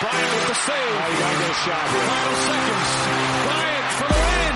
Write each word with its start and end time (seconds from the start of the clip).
Bryant 0.00 0.30
with 0.34 0.46
the 0.48 0.54
save. 0.54 0.92
Final 0.92 2.36
seconds. 2.48 2.90
Bryant 3.48 3.88
for 3.96 4.08
the 4.12 4.20
win. 4.28 4.54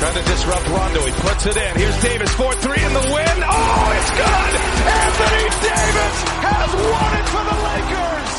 Trying 0.00 0.18
to 0.18 0.24
disrupt 0.32 0.66
Rondo. 0.68 1.00
He 1.06 1.12
puts 1.12 1.46
it 1.46 1.56
in. 1.56 1.72
Here's 1.78 2.02
Davis 2.02 2.30
4-3 2.34 2.86
in 2.88 2.92
the 2.92 3.06
win. 3.14 3.36
Oh, 3.46 3.98
it's 3.98 4.10
good. 4.18 4.52
Anthony 4.82 5.46
Davis 5.62 6.16
has 6.42 6.70
won 6.90 7.12
it 7.20 7.26
for 7.30 7.44
the 7.46 7.56
Lakers. 7.68 8.32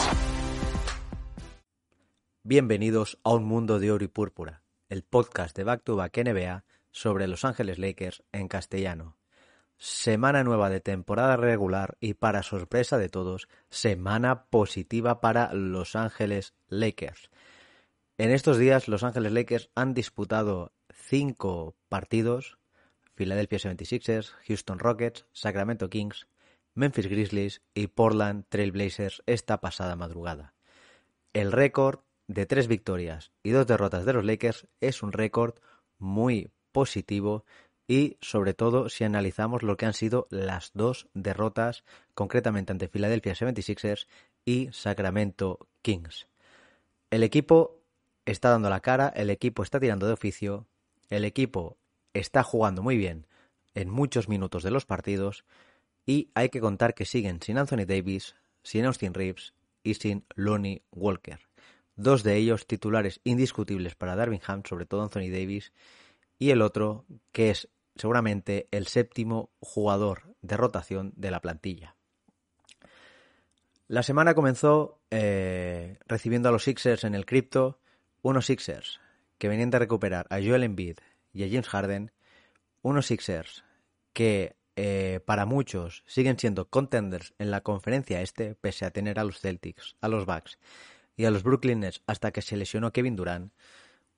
Bienvenidos 2.44 3.18
a 3.24 3.32
Un 3.34 3.46
Mundo 3.46 3.80
de 3.80 3.92
Oro 3.94 4.04
y 4.04 4.10
Púrpura, 4.10 4.62
el 4.90 5.04
podcast 5.04 5.56
de 5.56 5.64
Back 5.64 5.84
to 5.86 5.96
Back 5.96 6.18
NBA 6.18 6.66
sobre 6.92 7.28
Los 7.28 7.46
Ángeles 7.46 7.80
Lakers 7.80 8.24
en 8.34 8.50
castellano. 8.50 9.16
Semana 9.86 10.46
nueva 10.46 10.70
de 10.70 10.80
temporada 10.80 11.36
regular 11.36 11.98
y 12.00 12.14
para 12.14 12.42
sorpresa 12.42 12.98
de 12.98 13.10
todos, 13.10 13.50
semana 13.70 14.46
positiva 14.46 15.20
para 15.20 15.54
Los 15.54 15.98
Ángeles 15.98 16.54
Lakers. 16.70 17.30
En 18.18 18.32
estos 18.32 18.58
días 18.58 18.88
Los 18.88 19.04
Ángeles 19.04 19.34
Lakers 19.34 19.72
han 19.76 19.94
disputado 19.94 20.72
cinco 20.90 21.76
partidos, 21.90 22.58
Philadelphia 23.14 23.60
76ers, 23.60 24.32
Houston 24.48 24.80
Rockets, 24.80 25.26
Sacramento 25.34 25.90
Kings, 25.90 26.28
Memphis 26.76 27.08
Grizzlies 27.08 27.62
y 27.74 27.88
Portland 27.88 28.46
Trail 28.48 28.72
Blazers 28.72 29.22
esta 29.26 29.60
pasada 29.60 29.98
madrugada. 29.98 30.54
El 31.34 31.52
récord 31.52 32.00
de 32.28 32.46
tres 32.46 32.70
victorias 32.70 33.34
y 33.44 33.50
dos 33.50 33.68
derrotas 33.68 34.06
de 34.06 34.14
los 34.14 34.24
Lakers 34.24 34.66
es 34.80 35.04
un 35.04 35.12
récord 35.12 35.56
muy 35.98 36.54
positivo 36.72 37.44
y 37.88 38.18
sobre 38.22 38.54
todo 38.54 38.90
si 38.90 39.04
analizamos 39.04 39.64
lo 39.64 39.78
que 39.78 39.86
han 39.86 39.94
sido 39.94 40.28
las 40.30 40.72
dos 40.74 41.08
derrotas 41.14 41.84
concretamente 42.14 42.72
ante 42.72 42.88
Philadelphia 42.88 43.34
76ers 43.34 44.08
y 44.46 44.70
Sacramento 44.72 45.68
Kings. 45.82 46.28
El 47.12 47.24
equipo 47.24 47.82
está 48.26 48.50
dando 48.50 48.70
la 48.70 48.80
cara, 48.80 49.10
el 49.10 49.30
equipo 49.30 49.64
está 49.64 49.80
tirando 49.80 50.08
de 50.08 50.14
oficio, 50.14 50.66
el 51.10 51.26
equipo 51.26 51.78
está 52.14 52.44
jugando 52.44 52.82
muy 52.82 52.98
bien 52.98 53.28
en 53.76 53.90
muchos 53.90 54.30
minutos 54.30 54.64
de 54.64 54.72
los 54.72 54.86
partidos 54.86 55.46
y 56.06 56.30
hay 56.34 56.50
que 56.50 56.62
contar 56.62 56.94
que 56.94 57.06
siguen 57.06 57.42
sin 57.42 57.58
Anthony 57.58 57.86
Davis, 57.86 58.36
sin 58.62 58.86
Austin 58.86 59.14
Reeves 59.14 59.54
y 59.84 59.96
sin 59.96 60.26
Lonnie 60.36 60.84
Walker. 60.92 61.40
Dos 61.96 62.24
de 62.24 62.38
ellos 62.38 62.66
titulares 62.66 63.20
indiscutibles 63.24 63.96
para 63.96 64.16
Darvin 64.16 64.42
Ham, 64.48 64.64
sobre 64.66 64.86
todo 64.86 65.04
Anthony 65.04 65.30
Davis, 65.30 65.72
y 66.40 66.52
el 66.52 66.62
otro 66.62 67.06
que 67.32 67.50
es 67.50 67.70
seguramente 67.96 68.68
el 68.72 68.88
séptimo 68.88 69.52
jugador 69.60 70.36
de 70.42 70.58
rotación 70.58 71.14
de 71.16 71.32
la 71.32 71.42
plantilla. 71.42 71.96
La 73.88 74.04
semana 74.04 74.34
comenzó 74.34 75.02
eh, 75.12 76.00
recibiendo 76.08 76.50
a 76.50 76.52
los 76.52 76.64
Sixers 76.64 77.04
en 77.04 77.16
el 77.16 77.26
cripto, 77.26 77.80
unos 78.22 78.48
Sixers 78.48 79.00
que 79.38 79.50
venían 79.50 79.70
de 79.70 79.80
recuperar 79.80 80.26
a 80.30 80.38
Joel 80.38 80.64
Embiid 80.64 80.98
y 81.34 81.44
a 81.44 81.48
James 81.48 81.68
Harden, 81.68 82.12
unos 82.82 83.08
Sixers 83.08 83.64
que 84.14 84.56
eh, 84.76 85.20
para 85.26 85.46
muchos 85.46 86.04
siguen 86.08 86.40
siendo 86.40 86.70
contenders 86.70 87.34
en 87.38 87.52
la 87.52 87.62
conferencia 87.62 88.22
este, 88.22 88.56
pese 88.56 88.86
a 88.86 88.92
tener 88.92 89.20
a 89.20 89.24
los 89.24 89.40
Celtics, 89.40 89.96
a 90.02 90.08
los 90.08 90.26
Bucks 90.26 90.58
y 91.16 91.26
a 91.26 91.32
los 91.32 91.44
Brooklyn 91.44 91.82
Nets 91.82 92.02
hasta 92.08 92.32
que 92.32 92.42
se 92.42 92.58
lesionó 92.58 92.92
Kevin 92.92 93.16
Durant. 93.16 93.54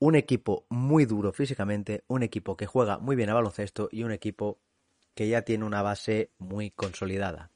Un 0.06 0.14
equipo 0.14 0.68
muy 0.70 1.06
duro 1.06 1.34
físicamente, 1.34 2.04
un 2.06 2.22
equipo 2.22 2.56
que 2.56 2.68
juega 2.68 3.00
muy 3.00 3.16
bien 3.16 3.32
a 3.32 3.34
baloncesto 3.34 3.90
y 3.92 4.04
un 4.04 4.12
equipo 4.12 4.60
que 5.16 5.28
ya 5.28 5.42
tiene 5.42 5.66
una 5.66 5.82
base 5.82 6.30
muy 6.38 6.70
consolidada. 6.70 7.50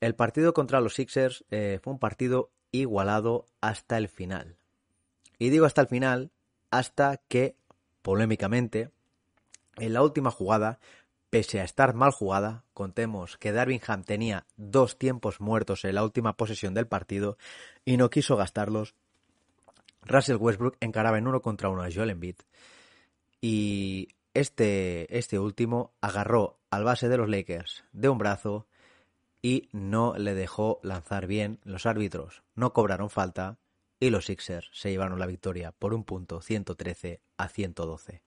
El 0.00 0.14
partido 0.14 0.54
contra 0.54 0.80
los 0.80 0.94
Sixers 0.94 1.44
eh, 1.50 1.78
fue 1.82 1.92
un 1.92 1.98
partido 1.98 2.52
igualado 2.70 3.44
hasta 3.60 3.98
el 3.98 4.08
final. 4.08 4.56
Y 5.38 5.50
digo 5.50 5.66
hasta 5.66 5.82
el 5.82 5.88
final 5.88 6.30
hasta 6.70 7.18
que, 7.28 7.54
polémicamente, 8.00 8.90
en 9.76 9.92
la 9.92 10.00
última 10.00 10.30
jugada, 10.30 10.78
pese 11.28 11.60
a 11.60 11.64
estar 11.64 11.92
mal 11.92 12.12
jugada, 12.12 12.64
contemos 12.72 13.36
que 13.36 13.52
Darvingham 13.52 14.04
tenía 14.04 14.46
dos 14.56 14.96
tiempos 14.96 15.38
muertos 15.38 15.84
en 15.84 15.96
la 15.96 16.02
última 16.02 16.34
posesión 16.34 16.72
del 16.72 16.86
partido 16.86 17.36
y 17.84 17.98
no 17.98 18.08
quiso 18.08 18.38
gastarlos. 18.38 18.94
Russell 20.02 20.36
Westbrook 20.36 20.76
encaraba 20.80 21.18
en 21.18 21.26
uno 21.26 21.40
contra 21.40 21.68
uno 21.68 21.82
a 21.82 21.90
Joel 21.92 22.10
Embiid 22.10 22.36
y 23.40 24.08
este, 24.34 25.16
este 25.16 25.38
último 25.38 25.92
agarró 26.00 26.58
al 26.70 26.84
base 26.84 27.08
de 27.08 27.16
los 27.16 27.28
Lakers 27.28 27.84
de 27.92 28.08
un 28.08 28.18
brazo 28.18 28.66
y 29.42 29.68
no 29.72 30.14
le 30.16 30.34
dejó 30.34 30.80
lanzar 30.82 31.26
bien. 31.26 31.58
Los 31.64 31.86
árbitros 31.86 32.42
no 32.54 32.72
cobraron 32.72 33.10
falta 33.10 33.58
y 33.98 34.10
los 34.10 34.26
Sixers 34.26 34.70
se 34.72 34.90
llevaron 34.90 35.18
la 35.18 35.26
victoria 35.26 35.72
por 35.72 35.92
un 35.92 36.04
punto 36.04 36.40
113 36.40 37.20
a 37.36 37.48
112. 37.48 38.22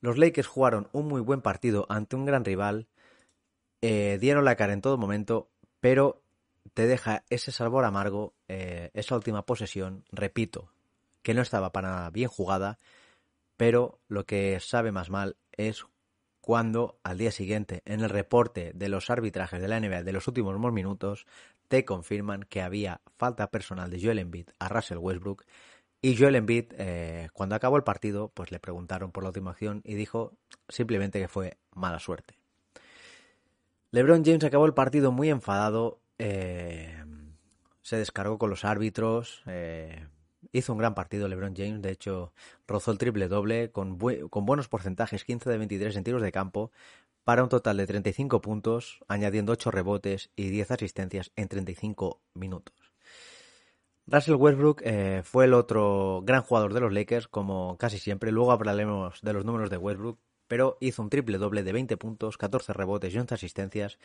Los 0.00 0.18
Lakers 0.18 0.46
jugaron 0.46 0.88
un 0.92 1.08
muy 1.08 1.20
buen 1.20 1.40
partido 1.40 1.86
ante 1.88 2.16
un 2.16 2.26
gran 2.26 2.44
rival, 2.44 2.88
eh, 3.80 4.18
dieron 4.20 4.44
la 4.44 4.56
cara 4.56 4.72
en 4.72 4.82
todo 4.82 4.98
momento, 4.98 5.50
pero 5.80 6.22
te 6.74 6.86
deja 6.86 7.24
ese 7.30 7.52
sabor 7.52 7.84
amargo, 7.84 8.34
eh, 8.48 8.90
esa 8.94 9.14
última 9.14 9.46
posesión, 9.46 10.04
repito, 10.10 10.70
que 11.26 11.34
no 11.34 11.42
estaba 11.42 11.72
para 11.72 11.88
nada 11.88 12.10
bien 12.10 12.28
jugada, 12.28 12.78
pero 13.56 13.98
lo 14.06 14.26
que 14.26 14.60
sabe 14.60 14.92
más 14.92 15.10
mal 15.10 15.36
es 15.50 15.84
cuando 16.40 17.00
al 17.02 17.18
día 17.18 17.32
siguiente, 17.32 17.82
en 17.84 18.00
el 18.00 18.10
reporte 18.10 18.70
de 18.76 18.88
los 18.88 19.10
arbitrajes 19.10 19.60
de 19.60 19.66
la 19.66 19.80
NBA 19.80 20.04
de 20.04 20.12
los 20.12 20.28
últimos 20.28 20.72
minutos, 20.72 21.26
te 21.66 21.84
confirman 21.84 22.44
que 22.44 22.62
había 22.62 23.00
falta 23.16 23.50
personal 23.50 23.90
de 23.90 24.00
Joel 24.00 24.20
Embiid 24.20 24.50
a 24.60 24.68
Russell 24.68 24.98
Westbrook 24.98 25.44
y 26.00 26.16
Joel 26.16 26.36
Embiid, 26.36 26.66
eh, 26.78 27.28
cuando 27.32 27.56
acabó 27.56 27.76
el 27.76 27.82
partido, 27.82 28.28
pues 28.28 28.52
le 28.52 28.60
preguntaron 28.60 29.10
por 29.10 29.24
la 29.24 29.30
última 29.30 29.50
acción 29.50 29.82
y 29.84 29.94
dijo 29.94 30.32
simplemente 30.68 31.18
que 31.18 31.26
fue 31.26 31.58
mala 31.74 31.98
suerte. 31.98 32.38
LeBron 33.90 34.24
James 34.24 34.44
acabó 34.44 34.66
el 34.66 34.74
partido 34.74 35.10
muy 35.10 35.28
enfadado, 35.28 35.98
eh, 36.20 37.04
se 37.82 37.96
descargó 37.96 38.38
con 38.38 38.48
los 38.48 38.64
árbitros, 38.64 39.42
eh, 39.46 40.06
hizo 40.52 40.72
un 40.72 40.78
gran 40.78 40.94
partido 40.94 41.28
LeBron 41.28 41.54
James, 41.56 41.82
de 41.82 41.90
hecho 41.90 42.32
rozó 42.66 42.92
el 42.92 42.98
triple 42.98 43.28
doble 43.28 43.70
con, 43.70 43.98
buenos 43.98 44.68
porcentajes, 44.68 45.24
15 45.24 45.50
de 45.50 45.58
23 45.58 45.96
en 45.96 46.04
tiros 46.04 46.22
de 46.22 46.32
campo, 46.32 46.70
para 47.24 47.42
un 47.42 47.48
total 47.48 47.76
de 47.76 47.86
35 47.86 48.40
puntos, 48.40 49.00
añadiendo 49.08 49.52
8 49.52 49.70
rebotes 49.70 50.30
y 50.36 50.48
10 50.48 50.70
asistencias 50.70 51.32
en 51.36 51.48
35 51.48 52.20
minutos. 52.34 52.74
Russell 54.06 54.36
Westbrook 54.36 54.82
eh, 54.84 55.22
fue 55.24 55.46
el 55.46 55.54
otro 55.54 56.22
gran 56.24 56.42
jugador 56.42 56.72
de 56.72 56.80
los 56.80 56.92
Lakers, 56.92 57.26
como 57.26 57.76
casi 57.76 57.98
siempre. 57.98 58.30
Luego 58.30 58.52
hablaremos 58.52 59.20
de 59.22 59.32
los 59.32 59.44
números 59.44 59.68
de 59.68 59.78
Westbrook, 59.78 60.20
pero 60.46 60.78
hizo 60.80 61.02
un 61.02 61.10
triple 61.10 61.38
doble 61.38 61.64
de 61.64 61.72
20 61.72 61.96
puntos, 61.96 62.38
14 62.38 62.72
rebotes 62.72 63.12
y 63.12 63.18
11 63.18 63.34
asistencias 63.34 63.98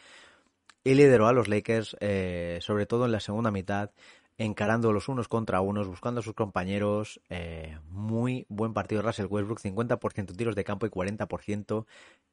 y 0.84 0.96
lideró 0.96 1.28
a 1.28 1.34
los 1.34 1.48
Lakers, 1.48 1.96
eh, 2.00 2.60
sobre 2.62 2.86
todo 2.86 3.06
en 3.06 3.12
la 3.12 3.20
segunda 3.20 3.52
mitad, 3.52 3.92
encarando 4.38 4.92
los 4.94 5.08
unos 5.10 5.28
contra 5.28 5.62
unos, 5.62 5.88
buscando 5.88 6.22
a 6.22 6.24
sus 6.24 6.34
compañeros. 6.34 7.22
Eh, 7.30 7.78
muy 7.90 8.46
buen 8.50 8.74
partido 8.74 9.02
Russell 9.02 9.28
Westbrook, 9.30 9.60
50% 9.60 10.32
en 10.32 10.38
tiros 10.38 10.56
de 10.56 10.64
campo 10.64 10.86
y 10.86 10.90
40% 10.90 11.86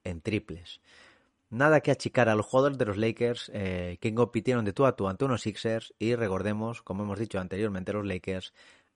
en 0.05 0.21
triples. 0.21 0.81
Nada 1.51 1.81
que 1.81 1.91
achicar 1.91 2.29
a 2.29 2.35
los 2.35 2.47
jugadores 2.47 2.77
de 2.77 2.85
los 2.85 2.99
Lakers 2.99 3.51
eh, 3.55 3.97
que 4.01 4.15
compitieron 4.15 4.65
de 4.65 4.73
tú 4.73 4.85
a 4.85 4.97
tú 4.97 5.09
ante 5.09 5.25
unos 5.25 5.43
Sixers 5.43 5.95
y 5.99 6.15
recordemos, 6.15 6.83
como 6.83 7.05
hemos 7.05 7.19
dicho 7.19 7.41
anteriormente, 7.41 7.93
los 7.93 8.07
Lakers 8.07 8.53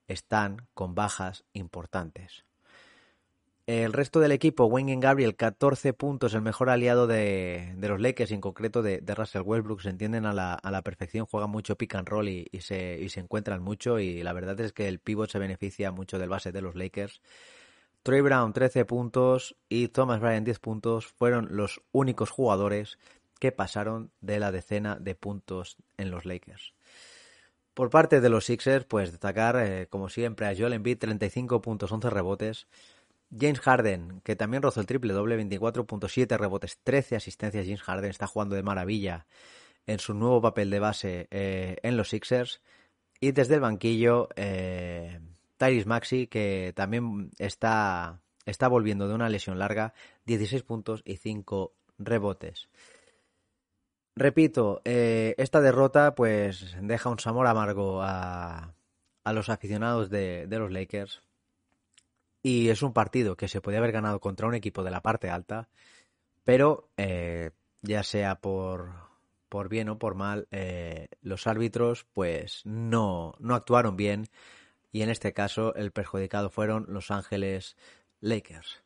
están 0.07 0.67
con 0.75 0.95
bajas 0.95 1.45
importantes. 1.55 2.45
El 3.73 3.95
resto 3.95 4.21
del 4.21 4.33
equipo, 4.33 4.67
Wayne 4.67 4.99
Gabriel, 5.01 5.35
14 5.35 5.95
puntos, 5.95 6.35
el 6.35 6.43
mejor 6.43 6.69
aliado 6.69 7.07
de, 7.07 7.75
los 7.79 8.03
Lakers, 8.03 8.31
en 8.31 8.43
concreto 8.43 8.83
de, 8.83 9.01
Russell 9.17 9.41
Westbrook, 9.41 9.81
se 9.81 9.89
entienden 9.89 10.27
a 10.27 10.35
la, 10.35 10.53
a 10.53 10.71
la, 10.71 10.83
perfección, 10.83 11.25
juegan 11.25 11.49
mucho 11.49 11.77
pick 11.77 11.95
and 11.95 12.07
roll 12.07 12.29
y, 12.29 12.51
se, 12.61 12.99
y 13.01 13.09
se 13.09 13.21
encuentran 13.21 13.63
mucho 13.63 13.99
y 13.99 14.23
la 14.23 14.35
verdad 14.35 14.61
es 14.61 14.75
que 14.75 14.89
el 14.89 14.99
pivot 14.99 15.31
se 15.31 15.39
beneficia 15.39 15.91
mucho 15.91 16.19
del 16.19 16.29
base 16.29 16.53
de 16.53 16.61
los 16.61 16.75
Lakers. 16.75 17.23
Troy 18.03 18.21
Brown 18.21 18.53
13 18.53 18.85
puntos 18.85 19.57
y 19.71 19.89
Thomas 19.89 20.21
Bryan 20.21 20.45
10 20.45 20.59
puntos 20.59 21.07
fueron 21.07 21.49
los 21.53 21.81
únicos 21.93 22.29
jugadores 22.29 22.99
que 23.41 23.53
pasaron 23.53 24.11
de 24.21 24.39
la 24.39 24.53
decena 24.53 24.97
de 24.97 25.15
puntos 25.15 25.79
en 25.97 26.11
los 26.11 26.27
Lakers. 26.27 26.75
Por 27.73 27.89
parte 27.89 28.21
de 28.21 28.29
los 28.29 28.45
Sixers, 28.45 28.85
pues 28.85 29.13
destacar, 29.13 29.57
eh, 29.57 29.87
como 29.89 30.11
siempre, 30.11 30.47
a 30.47 30.55
Joel 30.55 30.75
Embiid 30.75 30.99
35 30.99 31.63
puntos, 31.63 31.91
11 31.91 32.11
rebotes. 32.11 32.67
James 33.39 33.61
Harden, 33.61 34.21
que 34.25 34.37
también 34.37 34.63
rozó 34.63 34.81
el 34.81 34.87
triple 34.87 35.13
doble, 35.13 35.39
24.7 35.39 36.37
rebotes, 36.37 36.79
13 36.83 37.17
asistencias. 37.17 37.65
James 37.65 37.83
Harden 37.83 38.11
está 38.11 38.27
jugando 38.27 38.55
de 38.55 38.63
maravilla 38.63 39.27
en 39.87 39.99
su 39.99 40.15
nuevo 40.15 40.41
papel 40.41 40.71
de 40.71 40.81
base 40.81 41.29
eh, 41.31 41.77
en 41.83 41.97
los 41.97 42.11
Sixers. 42.11 42.61
Y 43.21 43.33
desde 43.33 43.55
el 43.55 43.61
banquillo, 43.61 44.29
eh, 44.37 45.21
Tyrese 45.57 45.89
Maxi, 45.89 46.27
que 46.27 46.73
también 46.75 47.31
está, 47.39 48.21
está 48.45 48.69
volviendo 48.69 49.09
de 49.09 49.15
una 49.15 49.29
lesión 49.29 49.59
larga, 49.59 49.95
16 50.27 50.63
puntos 50.65 51.03
y 51.05 51.17
5 51.17 51.73
rebotes. 51.99 52.69
Repito, 54.15 54.83
eh, 54.85 55.35
esta 55.39 55.61
derrota 55.61 56.15
pues 56.15 56.77
deja 56.83 57.09
un 57.09 57.19
sabor 57.19 57.47
amargo 57.47 58.03
a, 58.03 58.75
a 59.25 59.33
los 59.33 59.49
aficionados 59.49 60.11
de, 60.11 60.47
de, 60.47 60.59
los 60.59 60.71
Lakers. 60.71 61.23
Y 62.43 62.69
es 62.71 62.83
un 62.83 62.93
partido 62.93 63.37
que 63.37 63.49
se 63.49 63.61
podía 63.61 63.79
haber 63.79 63.93
ganado 63.93 64.21
contra 64.21 64.49
un 64.49 64.55
equipo 64.55 64.83
de 64.83 64.91
la 64.91 65.01
parte 65.01 65.31
alta, 65.31 65.69
pero 66.45 66.91
eh, 66.97 67.51
ya 67.83 68.03
sea 68.03 68.41
por, 68.41 68.93
por 69.49 69.69
bien 69.69 69.89
o 69.89 69.99
por 69.99 70.15
mal, 70.15 70.49
eh, 70.51 71.09
los 71.21 71.47
árbitros 71.47 72.05
pues 72.13 72.63
no, 72.65 73.35
no 73.39 73.55
actuaron 73.55 73.97
bien 73.97 74.29
y 74.91 75.03
en 75.03 75.11
este 75.11 75.33
caso 75.33 75.75
el 75.75 75.93
perjudicado 75.93 76.51
fueron 76.51 76.87
Los 76.89 77.11
Ángeles 77.11 77.77
Lakers. 78.21 78.83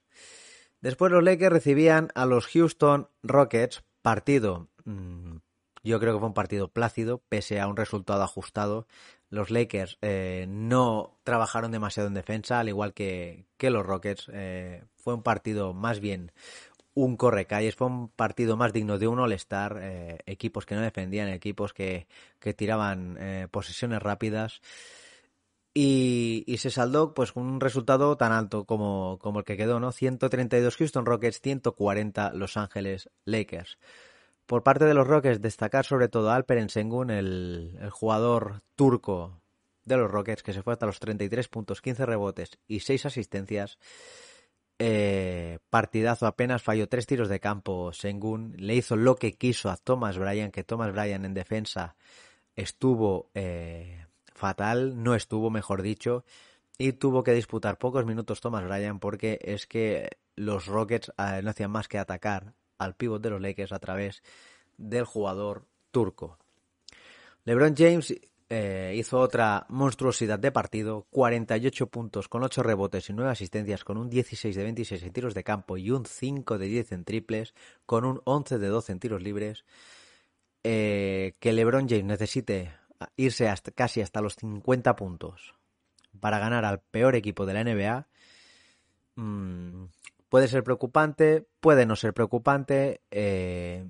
Después 0.81 1.11
los 1.11 1.25
Lakers 1.25 1.53
recibían 1.53 2.11
a 2.15 2.27
los 2.27 2.47
Houston 2.49 3.09
Rockets, 3.23 3.85
partido, 4.03 4.69
mmm, 4.85 5.37
yo 5.87 6.01
creo 6.01 6.15
que 6.15 6.19
fue 6.19 6.29
un 6.29 6.35
partido 6.35 6.69
plácido, 6.69 7.23
pese 7.29 7.61
a 7.61 7.69
un 7.69 7.77
resultado 7.77 8.25
ajustado. 8.25 8.89
Los 9.29 9.51
Lakers 9.51 9.99
eh, 10.03 10.47
no 10.49 11.19
trabajaron 11.25 11.73
demasiado 11.73 12.09
en 12.09 12.15
defensa, 12.15 12.61
al 12.61 12.69
igual 12.69 12.95
que, 12.95 13.47
que 13.57 13.71
los 13.71 13.85
Rockets. 13.85 14.31
Eh, 14.33 14.85
fue 14.95 15.15
un 15.15 15.23
partido 15.23 15.75
más 15.75 16.01
bien 16.01 16.33
un 16.97 17.17
correcalles, 17.19 17.77
fue 17.77 17.89
un 17.89 18.09
partido 18.09 18.57
más 18.57 18.73
digno 18.73 18.99
de 18.99 19.07
un 19.07 19.21
All-Star, 19.21 19.79
eh, 19.83 20.19
equipos 20.25 20.65
que 20.65 20.75
no 20.75 20.81
defendían, 20.81 21.29
equipos 21.29 21.75
que, 21.75 22.07
que 22.41 22.55
tiraban 22.55 23.19
eh, 23.21 23.49
posesiones 23.51 24.03
rápidas. 24.03 24.63
Y, 25.75 26.43
y, 26.47 26.57
se 26.57 26.71
saldó 26.71 27.13
pues 27.13 27.33
con 27.33 27.45
un 27.45 27.61
resultado 27.61 28.17
tan 28.17 28.33
alto 28.33 28.65
como, 28.65 29.19
como 29.21 29.41
el 29.41 29.45
que 29.45 29.59
quedó, 29.59 29.79
¿no? 29.79 29.93
132 29.93 30.75
Houston 30.77 31.05
Rockets, 31.05 31.43
140 31.43 32.33
Los 32.33 32.57
Ángeles 32.57 33.11
Lakers. 33.27 33.77
Por 34.47 34.63
parte 34.63 34.85
de 34.85 34.95
los 34.95 35.07
Rockets, 35.07 35.43
destacar 35.43 35.85
sobre 35.85 36.09
todo 36.09 36.31
a 36.31 36.37
Alperen 36.37 36.69
Sengun, 36.69 37.11
el, 37.11 37.77
el 37.81 37.91
jugador 37.91 38.63
turco 38.77 39.41
de 39.85 39.97
los 39.97 40.11
Rockets, 40.11 40.43
que 40.43 40.53
se 40.53 40.63
fue 40.63 40.73
hasta 40.73 40.87
los 40.87 41.01
33 41.01 41.49
puntos, 41.49 41.81
15 41.81 42.07
rebotes 42.07 42.59
y 42.67 42.81
6 42.81 43.07
asistencias. 43.07 43.79
Eh, 44.79 45.59
partidazo, 45.71 46.27
apenas 46.27 46.63
falló 46.63 46.89
tres 46.89 47.07
tiros 47.07 47.29
de 47.29 47.41
campo. 47.41 47.93
Sengun 47.93 48.55
le 48.59 48.75
hizo 48.75 48.97
lo 48.97 49.17
que 49.17 49.33
quiso 49.33 49.71
a 49.71 49.77
Thomas 49.77 50.19
Bryan, 50.19 50.51
que 50.51 50.65
Thomas 50.65 50.93
Bryan 50.93 51.25
en 51.25 51.35
defensa 51.35 51.97
estuvo 52.57 53.31
eh, 53.35 54.05
fatal, 54.35 55.03
no 55.03 55.15
estuvo, 55.15 55.51
mejor 55.51 55.83
dicho, 55.83 56.25
y 56.79 56.93
tuvo 56.93 57.23
que 57.23 57.33
disputar 57.33 57.79
pocos 57.79 58.05
minutos 58.05 58.41
Thomas 58.41 58.65
Bryan 58.65 58.99
porque 59.01 59.39
es 59.43 59.67
que 59.67 60.11
los 60.35 60.67
Rockets 60.67 61.11
eh, 61.17 61.41
no 61.43 61.51
hacían 61.51 61.71
más 61.71 61.89
que 61.89 61.99
atacar 61.99 62.55
al 62.79 62.95
pívot 62.95 63.23
de 63.23 63.31
los 63.31 63.41
Lakers 63.41 63.73
a 63.73 63.79
través 63.79 64.23
del 64.77 65.05
jugador 65.05 65.67
turco. 65.91 66.39
LeBron 67.45 67.75
James 67.77 68.15
eh, 68.49 68.95
hizo 68.97 69.19
otra 69.19 69.67
monstruosidad 69.69 70.39
de 70.39 70.53
partido, 70.53 71.07
48 71.11 71.89
puntos 71.89 72.29
con 72.29 72.45
8 72.45 72.63
rebotes 72.63 73.11
y 73.11 73.13
9 73.13 73.31
asistencias, 73.31 73.83
con 73.83 73.97
un 73.97 74.09
16 74.09 74.55
de 74.55 74.63
26 74.63 75.03
en 75.03 75.13
tiros 75.13 75.35
de 75.35 75.43
campo 75.43 75.77
y 75.77 75.91
un 75.91 76.07
5 76.07 76.59
de 76.59 76.67
10 76.67 76.93
en 76.93 77.05
triples, 77.05 77.55
con 77.87 78.05
un 78.05 78.21
11 78.25 78.59
de 78.59 78.69
12 78.69 78.93
en 78.93 79.01
tiros 79.01 79.23
libres. 79.23 79.65
Eh, 80.63 81.35
que 81.41 81.53
LeBron 81.53 81.89
James 81.89 82.05
necesite 82.05 82.73
irse 83.17 83.49
hasta, 83.49 83.71
casi 83.71 84.01
hasta 84.01 84.21
los 84.21 84.37
50 84.37 84.97
puntos 84.97 85.55
para 86.21 86.39
ganar 86.39 86.65
al 86.65 86.81
peor 86.81 87.15
equipo 87.15 87.47
de 87.47 87.55
la 87.55 87.65
NBA. 87.65 88.07
Mmm, 89.17 89.87
puede 90.29 90.49
ser 90.49 90.65
preocupante, 90.65 91.47
puede 91.61 91.87
no 91.87 91.97
ser 91.97 92.15
preocupante. 92.15 93.01
Eh, 93.11 93.87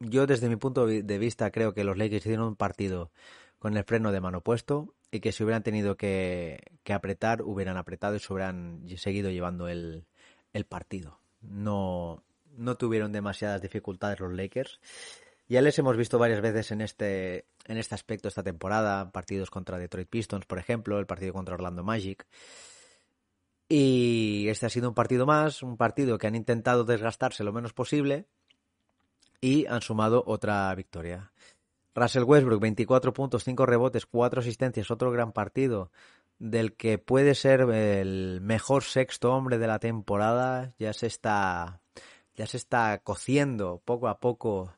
yo 0.00 0.26
desde 0.26 0.48
mi 0.48 0.56
punto 0.56 0.86
de 0.86 1.18
vista 1.18 1.50
creo 1.50 1.74
que 1.74 1.84
los 1.84 1.96
Lakers 1.96 2.24
hicieron 2.24 2.48
un 2.48 2.56
partido 2.56 3.10
con 3.58 3.76
el 3.76 3.84
freno 3.84 4.12
de 4.12 4.20
mano 4.20 4.40
puesto 4.40 4.94
y 5.10 5.20
que 5.20 5.32
si 5.32 5.42
hubieran 5.42 5.62
tenido 5.62 5.96
que, 5.96 6.60
que 6.84 6.92
apretar, 6.92 7.42
hubieran 7.42 7.76
apretado 7.76 8.14
y 8.14 8.20
se 8.20 8.32
hubieran 8.32 8.84
seguido 8.96 9.30
llevando 9.30 9.68
el, 9.68 10.06
el 10.52 10.64
partido. 10.64 11.20
No, 11.40 12.22
no 12.56 12.76
tuvieron 12.76 13.12
demasiadas 13.12 13.62
dificultades 13.62 14.20
los 14.20 14.32
Lakers. 14.32 14.80
Ya 15.48 15.62
les 15.62 15.78
hemos 15.78 15.96
visto 15.96 16.18
varias 16.18 16.42
veces 16.42 16.70
en 16.72 16.82
este, 16.82 17.46
en 17.66 17.78
este 17.78 17.94
aspecto 17.94 18.28
esta 18.28 18.42
temporada, 18.42 19.10
partidos 19.12 19.50
contra 19.50 19.78
Detroit 19.78 20.08
Pistons, 20.08 20.44
por 20.44 20.58
ejemplo, 20.58 20.98
el 20.98 21.06
partido 21.06 21.32
contra 21.32 21.54
Orlando 21.54 21.82
Magic. 21.82 22.26
Y 23.68 24.48
este 24.48 24.66
ha 24.66 24.70
sido 24.70 24.88
un 24.88 24.94
partido 24.94 25.26
más, 25.26 25.62
un 25.62 25.76
partido 25.76 26.16
que 26.16 26.26
han 26.26 26.34
intentado 26.34 26.84
desgastarse 26.84 27.44
lo 27.44 27.52
menos 27.52 27.74
posible 27.74 28.26
y 29.40 29.66
han 29.66 29.82
sumado 29.82 30.24
otra 30.26 30.74
victoria. 30.74 31.32
Russell 31.94 32.24
Westbrook, 32.24 32.60
24 32.60 33.12
puntos, 33.12 33.44
5 33.44 33.66
rebotes, 33.66 34.06
4 34.06 34.40
asistencias, 34.40 34.90
otro 34.90 35.10
gran 35.10 35.32
partido 35.32 35.90
del 36.38 36.76
que 36.76 36.98
puede 36.98 37.34
ser 37.34 37.62
el 37.62 38.40
mejor 38.40 38.84
sexto 38.84 39.34
hombre 39.34 39.58
de 39.58 39.66
la 39.66 39.78
temporada. 39.78 40.72
Ya 40.78 40.92
se 40.92 41.06
está, 41.06 41.80
ya 42.36 42.46
se 42.46 42.56
está 42.56 42.98
cociendo 43.02 43.82
poco 43.84 44.08
a 44.08 44.20
poco 44.20 44.72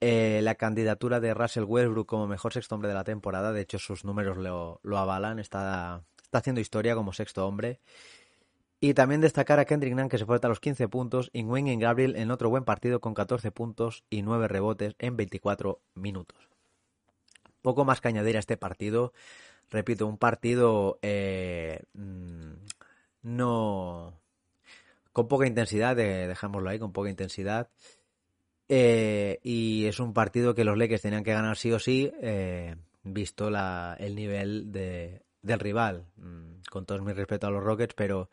eh, 0.00 0.40
la 0.42 0.56
candidatura 0.56 1.20
de 1.20 1.34
Russell 1.34 1.64
Westbrook 1.64 2.06
como 2.06 2.26
mejor 2.26 2.52
sexto 2.52 2.74
hombre 2.74 2.88
de 2.88 2.94
la 2.94 3.04
temporada. 3.04 3.52
De 3.52 3.60
hecho, 3.60 3.78
sus 3.78 4.04
números 4.04 4.36
lo, 4.36 4.80
lo 4.82 4.98
avalan. 4.98 5.38
Está, 5.38 6.02
está 6.30 6.38
haciendo 6.38 6.60
historia 6.60 6.94
como 6.94 7.12
sexto 7.12 7.46
hombre. 7.46 7.80
Y 8.78 8.94
también 8.94 9.20
destacar 9.20 9.58
a 9.58 9.64
Kendrick 9.64 9.94
Nunn 9.94 10.08
que 10.08 10.16
se 10.16 10.24
fue 10.24 10.36
hasta 10.36 10.48
los 10.48 10.60
15 10.60 10.88
puntos 10.88 11.28
y 11.32 11.42
Wayne 11.42 11.76
Gabriel 11.76 12.16
en 12.16 12.30
otro 12.30 12.48
buen 12.48 12.64
partido 12.64 13.00
con 13.00 13.14
14 13.14 13.50
puntos 13.50 14.04
y 14.08 14.22
9 14.22 14.48
rebotes 14.48 14.94
en 14.98 15.16
24 15.16 15.82
minutos. 15.94 16.38
Poco 17.60 17.84
más 17.84 18.00
que 18.00 18.08
añadir 18.08 18.36
a 18.36 18.38
este 18.38 18.56
partido. 18.56 19.12
Repito, 19.70 20.06
un 20.06 20.16
partido 20.16 20.98
eh, 21.02 21.82
no 23.22 24.14
con 25.12 25.28
poca 25.28 25.46
intensidad, 25.46 25.98
eh, 25.98 26.28
dejámoslo 26.28 26.70
ahí, 26.70 26.78
con 26.78 26.92
poca 26.92 27.10
intensidad. 27.10 27.68
Eh, 28.68 29.40
y 29.42 29.86
es 29.86 29.98
un 29.98 30.14
partido 30.14 30.54
que 30.54 30.64
los 30.64 30.78
Lakers 30.78 31.02
tenían 31.02 31.24
que 31.24 31.32
ganar 31.32 31.56
sí 31.56 31.72
o 31.72 31.80
sí, 31.80 32.10
eh, 32.22 32.76
visto 33.02 33.48
el 33.48 34.14
nivel 34.14 34.70
de, 34.70 35.22
del 35.42 35.60
rival. 35.60 36.06
Mm, 36.16 36.60
con 36.70 36.86
todo 36.86 37.00
mi 37.02 37.12
respeto 37.12 37.46
a 37.46 37.50
los 37.50 37.62
Rockets, 37.62 37.94
pero 37.94 38.30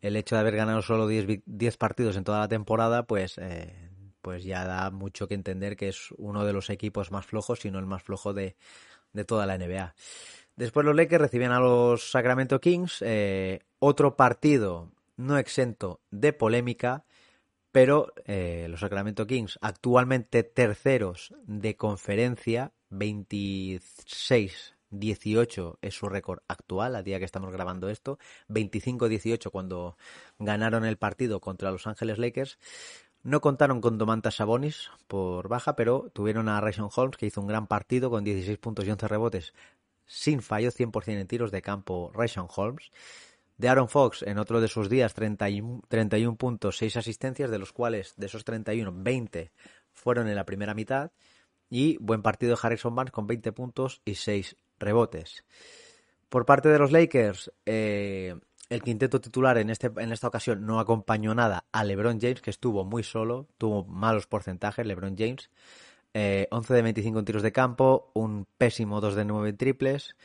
el 0.00 0.16
hecho 0.16 0.34
de 0.34 0.40
haber 0.40 0.56
ganado 0.56 0.82
solo 0.82 1.06
10, 1.06 1.40
10 1.46 1.76
partidos 1.76 2.16
en 2.16 2.24
toda 2.24 2.40
la 2.40 2.48
temporada, 2.48 3.06
pues, 3.06 3.38
eh, 3.38 3.90
pues 4.22 4.44
ya 4.44 4.64
da 4.64 4.90
mucho 4.90 5.28
que 5.28 5.34
entender 5.34 5.76
que 5.76 5.88
es 5.88 6.10
uno 6.18 6.44
de 6.44 6.52
los 6.52 6.70
equipos 6.70 7.10
más 7.10 7.26
flojos, 7.26 7.60
si 7.60 7.70
no 7.70 7.78
el 7.78 7.86
más 7.86 8.02
flojo 8.02 8.34
de, 8.34 8.56
de 9.12 9.24
toda 9.24 9.46
la 9.46 9.56
NBA. 9.56 9.94
Después 10.56 10.86
los 10.86 10.96
Lakers 10.96 11.20
reciben 11.20 11.52
a 11.52 11.60
los 11.60 12.10
Sacramento 12.10 12.60
Kings, 12.60 13.02
eh, 13.02 13.60
otro 13.78 14.16
partido 14.16 14.90
no 15.16 15.38
exento 15.38 16.00
de 16.10 16.32
polémica, 16.32 17.04
pero 17.72 18.12
eh, 18.24 18.66
los 18.70 18.80
Sacramento 18.80 19.26
Kings 19.26 19.58
actualmente 19.60 20.42
terceros 20.42 21.34
de 21.46 21.76
conferencia, 21.76 22.72
26 22.90 24.75
18 24.90 25.78
es 25.82 25.94
su 25.94 26.08
récord 26.08 26.40
actual, 26.48 26.96
a 26.96 27.02
día 27.02 27.18
que 27.18 27.24
estamos 27.24 27.52
grabando 27.52 27.88
esto. 27.88 28.18
25-18 28.48 29.50
cuando 29.50 29.96
ganaron 30.38 30.84
el 30.84 30.96
partido 30.96 31.40
contra 31.40 31.70
Los 31.70 31.86
Ángeles 31.86 32.18
Lakers. 32.18 32.58
No 33.22 33.40
contaron 33.40 33.80
con 33.80 33.98
Domantas 33.98 34.36
Sabonis 34.36 34.90
por 35.08 35.48
baja, 35.48 35.74
pero 35.74 36.10
tuvieron 36.12 36.48
a 36.48 36.60
Rayson 36.60 36.90
Holmes, 36.94 37.16
que 37.16 37.26
hizo 37.26 37.40
un 37.40 37.48
gran 37.48 37.66
partido 37.66 38.10
con 38.10 38.22
16 38.22 38.58
puntos 38.58 38.86
y 38.86 38.90
11 38.90 39.08
rebotes, 39.08 39.52
sin 40.06 40.40
fallo, 40.42 40.70
100% 40.70 41.20
en 41.20 41.26
tiros 41.26 41.50
de 41.50 41.62
campo, 41.62 42.12
Rayson 42.14 42.46
Holmes. 42.54 42.90
De 43.58 43.68
Aaron 43.68 43.88
Fox, 43.88 44.22
en 44.22 44.38
otro 44.38 44.60
de 44.60 44.68
sus 44.68 44.90
días, 44.90 45.14
31, 45.14 45.82
31 45.88 46.36
puntos, 46.36 46.76
6 46.76 46.98
asistencias, 46.98 47.50
de 47.50 47.58
los 47.58 47.72
cuales, 47.72 48.14
de 48.16 48.26
esos 48.26 48.44
31, 48.44 48.92
20 48.94 49.50
fueron 49.92 50.28
en 50.28 50.36
la 50.36 50.44
primera 50.44 50.74
mitad. 50.74 51.10
Y 51.68 51.96
buen 51.98 52.22
partido 52.22 52.54
de 52.54 52.60
Harrison 52.62 52.94
Barnes 52.94 53.12
con 53.12 53.26
20 53.26 53.50
puntos 53.52 54.02
y 54.04 54.14
6 54.14 54.56
rebotes. 54.78 55.44
Por 56.28 56.44
parte 56.44 56.68
de 56.68 56.78
los 56.78 56.92
Lakers, 56.92 57.52
eh, 57.64 58.34
el 58.68 58.82
quinteto 58.82 59.20
titular 59.20 59.58
en, 59.58 59.70
este, 59.70 59.90
en 59.96 60.12
esta 60.12 60.28
ocasión 60.28 60.66
no 60.66 60.80
acompañó 60.80 61.34
nada 61.34 61.66
a 61.72 61.84
LeBron 61.84 62.20
James, 62.20 62.40
que 62.40 62.50
estuvo 62.50 62.84
muy 62.84 63.02
solo, 63.02 63.46
tuvo 63.58 63.84
malos 63.84 64.26
porcentajes 64.26 64.86
LeBron 64.86 65.16
James. 65.16 65.50
Eh, 66.14 66.48
11 66.50 66.74
de 66.74 66.82
25 66.82 67.18
en 67.18 67.24
tiros 67.26 67.42
de 67.42 67.52
campo, 67.52 68.10
un 68.14 68.46
pésimo 68.56 69.00
2 69.00 69.16
de 69.16 69.24
9 69.26 69.50
en 69.50 69.56
triples, 69.58 70.16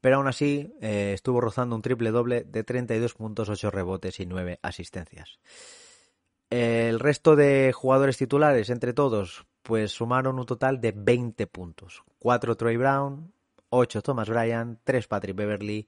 pero 0.00 0.16
aún 0.16 0.28
así 0.28 0.72
eh, 0.80 1.12
estuvo 1.14 1.40
rozando 1.40 1.76
un 1.76 1.82
triple 1.82 2.10
doble 2.10 2.44
de 2.44 2.64
32 2.64 3.14
puntos, 3.14 3.48
8 3.50 3.70
rebotes 3.70 4.18
y 4.18 4.24
9 4.24 4.58
asistencias. 4.62 5.38
El 6.48 7.00
resto 7.00 7.36
de 7.36 7.72
jugadores 7.74 8.16
titulares, 8.16 8.70
entre 8.70 8.94
todos, 8.94 9.46
pues 9.62 9.92
sumaron 9.92 10.38
un 10.38 10.46
total 10.46 10.80
de 10.80 10.92
20 10.92 11.46
puntos. 11.48 12.02
4 12.18 12.56
Troy 12.56 12.76
Brown, 12.76 13.32
8 13.76 14.02
Thomas 14.02 14.28
Bryan, 14.28 14.80
3 14.84 15.06
Patrick 15.06 15.36
Beverly 15.36 15.86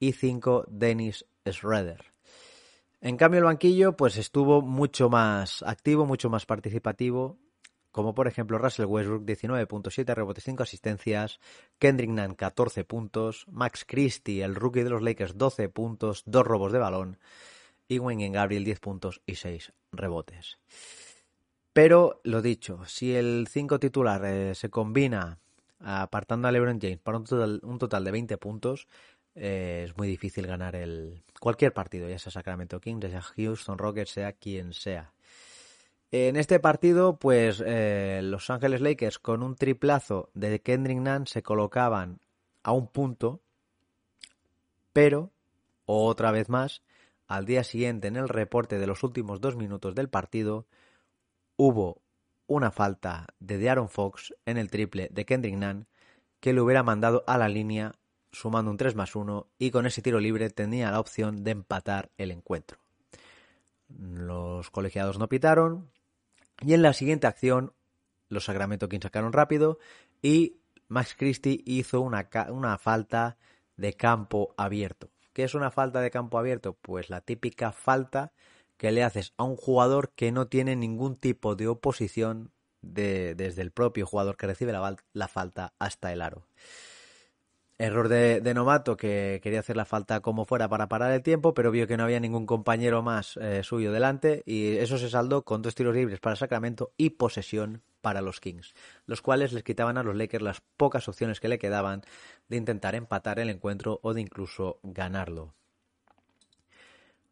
y 0.00 0.12
5 0.12 0.64
Dennis 0.68 1.24
Schroeder. 1.46 2.04
En 3.00 3.16
cambio 3.16 3.38
el 3.38 3.44
banquillo 3.44 3.96
pues 3.96 4.16
estuvo 4.16 4.60
mucho 4.60 5.08
más 5.08 5.62
activo, 5.62 6.04
mucho 6.04 6.30
más 6.30 6.46
participativo. 6.46 7.38
como 7.90 8.14
por 8.14 8.28
ejemplo 8.28 8.58
Russell 8.58 8.86
Westbrook 8.86 9.24
19.7 9.24 10.14
rebotes, 10.14 10.44
5 10.44 10.62
asistencias, 10.62 11.40
Kendrick 11.78 12.10
Nunn 12.10 12.34
14 12.34 12.84
puntos, 12.84 13.46
Max 13.48 13.84
Christie, 13.86 14.44
el 14.44 14.54
rookie 14.54 14.84
de 14.84 14.90
los 14.90 15.02
Lakers 15.02 15.36
12 15.36 15.68
puntos, 15.68 16.22
2 16.26 16.46
robos 16.46 16.72
de 16.72 16.78
balón 16.78 17.18
y 17.88 17.98
Wayne 17.98 18.30
Gabriel 18.30 18.64
10 18.64 18.80
puntos 18.80 19.22
y 19.26 19.36
6 19.36 19.72
rebotes. 19.92 20.58
Pero 21.72 22.20
lo 22.24 22.42
dicho, 22.42 22.84
si 22.84 23.14
el 23.14 23.48
5 23.48 23.78
titular 23.78 24.24
eh, 24.24 24.54
se 24.54 24.68
combina 24.68 25.38
apartando 25.80 26.48
a 26.48 26.52
LeBron 26.52 26.80
James 26.80 26.98
para 26.98 27.18
un 27.18 27.78
total, 27.78 28.04
de 28.04 28.10
20 28.10 28.38
puntos, 28.38 28.88
eh, 29.34 29.84
es 29.86 29.96
muy 29.96 30.08
difícil 30.08 30.46
ganar 30.46 30.74
el 30.74 31.22
cualquier 31.40 31.72
partido, 31.72 32.08
ya 32.08 32.18
sea 32.18 32.32
Sacramento 32.32 32.80
Kings, 32.80 33.10
sea 33.10 33.22
Houston 33.22 33.78
Rockets, 33.78 34.10
sea 34.10 34.32
quien 34.32 34.72
sea. 34.72 35.12
En 36.10 36.36
este 36.36 36.58
partido, 36.58 37.18
pues 37.18 37.62
eh, 37.64 38.20
Los 38.22 38.48
Ángeles 38.48 38.80
Lakers 38.80 39.18
con 39.18 39.42
un 39.42 39.56
triplazo 39.56 40.30
de 40.34 40.60
Kendrick 40.60 40.98
Nunn 40.98 41.26
se 41.26 41.42
colocaban 41.42 42.20
a 42.62 42.72
un 42.72 42.88
punto, 42.88 43.40
pero 44.92 45.30
otra 45.84 46.32
vez 46.32 46.48
más, 46.48 46.82
al 47.26 47.44
día 47.44 47.62
siguiente 47.62 48.08
en 48.08 48.16
el 48.16 48.28
reporte 48.28 48.78
de 48.78 48.86
los 48.86 49.02
últimos 49.02 49.40
dos 49.40 49.56
minutos 49.56 49.94
del 49.94 50.08
partido, 50.08 50.66
hubo 51.56 52.00
una 52.48 52.72
falta 52.72 53.26
de 53.38 53.58
De'Aaron 53.58 53.88
Fox 53.88 54.34
en 54.46 54.56
el 54.56 54.70
triple 54.70 55.08
de 55.12 55.24
Kendrick 55.24 55.54
Nunn 55.54 55.86
que 56.40 56.52
le 56.52 56.60
hubiera 56.60 56.82
mandado 56.82 57.22
a 57.26 57.38
la 57.38 57.48
línea 57.48 57.94
sumando 58.32 58.70
un 58.70 58.76
3 58.76 58.94
más 58.96 59.14
1 59.14 59.46
y 59.58 59.70
con 59.70 59.86
ese 59.86 60.02
tiro 60.02 60.18
libre 60.18 60.50
tenía 60.50 60.90
la 60.90 60.98
opción 60.98 61.44
de 61.44 61.52
empatar 61.52 62.10
el 62.16 62.30
encuentro. 62.30 62.78
Los 63.88 64.70
colegiados 64.70 65.18
no 65.18 65.28
pitaron 65.28 65.90
y 66.60 66.74
en 66.74 66.82
la 66.82 66.92
siguiente 66.92 67.26
acción 67.26 67.72
los 68.28 68.44
Sacramento 68.44 68.88
Kings 68.88 69.04
sacaron 69.04 69.32
rápido 69.32 69.78
y 70.22 70.56
Max 70.88 71.14
Christie 71.16 71.62
hizo 71.66 72.00
una, 72.00 72.28
una 72.48 72.78
falta 72.78 73.36
de 73.76 73.94
campo 73.94 74.54
abierto. 74.56 75.10
¿Qué 75.32 75.44
es 75.44 75.54
una 75.54 75.70
falta 75.70 76.00
de 76.00 76.10
campo 76.10 76.38
abierto? 76.38 76.74
Pues 76.74 77.10
la 77.10 77.20
típica 77.20 77.72
falta 77.72 78.32
que 78.78 78.92
le 78.92 79.02
haces 79.02 79.34
a 79.36 79.44
un 79.44 79.56
jugador 79.56 80.12
que 80.14 80.32
no 80.32 80.46
tiene 80.46 80.76
ningún 80.76 81.16
tipo 81.16 81.56
de 81.56 81.68
oposición 81.68 82.52
desde 82.80 83.60
el 83.60 83.72
propio 83.72 84.06
jugador 84.06 84.36
que 84.36 84.46
recibe 84.46 84.72
la, 84.72 85.28
falta 85.28 85.74
hasta 85.78 86.12
el 86.12 86.22
aro. 86.22 86.46
Error 87.76 88.08
de, 88.08 88.54
Novato 88.54 88.96
que 88.96 89.40
quería 89.42 89.60
hacer 89.60 89.76
la 89.76 89.84
falta 89.84 90.20
como 90.20 90.44
fuera 90.44 90.68
para 90.68 90.88
parar 90.88 91.12
el 91.12 91.22
tiempo, 91.22 91.54
pero 91.54 91.70
vio 91.70 91.86
que 91.86 91.96
no 91.96 92.04
había 92.04 92.18
ningún 92.18 92.46
compañero 92.46 93.02
más 93.02 93.36
eh, 93.36 93.62
suyo 93.62 93.92
delante 93.92 94.42
y 94.46 94.76
eso 94.78 94.98
se 94.98 95.10
saldó 95.10 95.44
con 95.44 95.62
dos 95.62 95.76
tiros 95.76 95.94
libres 95.94 96.18
para 96.18 96.34
Sacramento 96.34 96.92
y 96.96 97.10
posesión 97.10 97.82
para 98.00 98.20
los 98.20 98.40
Kings, 98.40 98.74
los 99.06 99.22
cuales 99.22 99.52
les 99.52 99.62
quitaban 99.62 99.96
a 99.96 100.02
los 100.02 100.16
Lakers 100.16 100.42
las 100.42 100.60
pocas 100.76 101.08
opciones 101.08 101.38
que 101.38 101.48
le 101.48 101.58
quedaban 101.58 102.02
de 102.48 102.56
intentar 102.56 102.96
empatar 102.96 103.38
el 103.38 103.50
encuentro 103.50 104.00
o 104.02 104.12
de 104.14 104.22
incluso 104.22 104.80
ganarlo. 104.82 105.54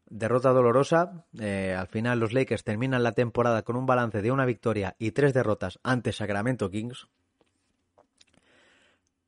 Derrota 0.08 0.52
dolorosa. 0.52 1.24
Eh, 1.38 1.74
al 1.76 1.88
final 1.88 2.20
los 2.20 2.32
Lakers 2.32 2.64
terminan 2.64 3.02
la 3.02 3.12
temporada 3.12 3.62
con 3.62 3.76
un 3.76 3.86
balance 3.86 4.22
de 4.22 4.30
una 4.30 4.46
victoria 4.46 4.94
y 4.98 5.10
tres 5.10 5.34
derrotas 5.34 5.80
ante 5.82 6.12
Sacramento 6.12 6.70
Kings. 6.70 7.08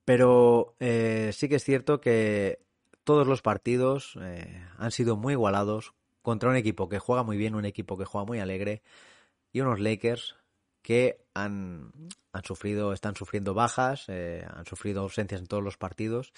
Pero 0.04 0.76
eh, 0.78 1.30
sí 1.34 1.48
que 1.48 1.56
es 1.56 1.64
cierto 1.64 2.00
que 2.00 2.60
todos 3.04 3.26
los 3.26 3.42
partidos 3.42 4.18
eh, 4.22 4.64
han 4.78 4.90
sido 4.90 5.16
muy 5.16 5.32
igualados 5.32 5.94
contra 6.22 6.50
un 6.50 6.56
equipo 6.56 6.88
que 6.88 6.98
juega 6.98 7.22
muy 7.22 7.36
bien, 7.36 7.54
un 7.54 7.64
equipo 7.64 7.98
que 7.98 8.04
juega 8.04 8.24
muy 8.24 8.38
alegre 8.38 8.82
y 9.52 9.60
unos 9.60 9.80
Lakers 9.80 10.36
que 10.82 11.24
han, 11.34 11.92
han 12.32 12.44
sufrido, 12.44 12.92
están 12.92 13.16
sufriendo 13.16 13.52
bajas, 13.52 14.08
han 14.08 14.64
sufrido 14.64 15.02
ausencias 15.02 15.40
en 15.40 15.46
todos 15.46 15.62
los 15.62 15.76
partidos 15.76 16.32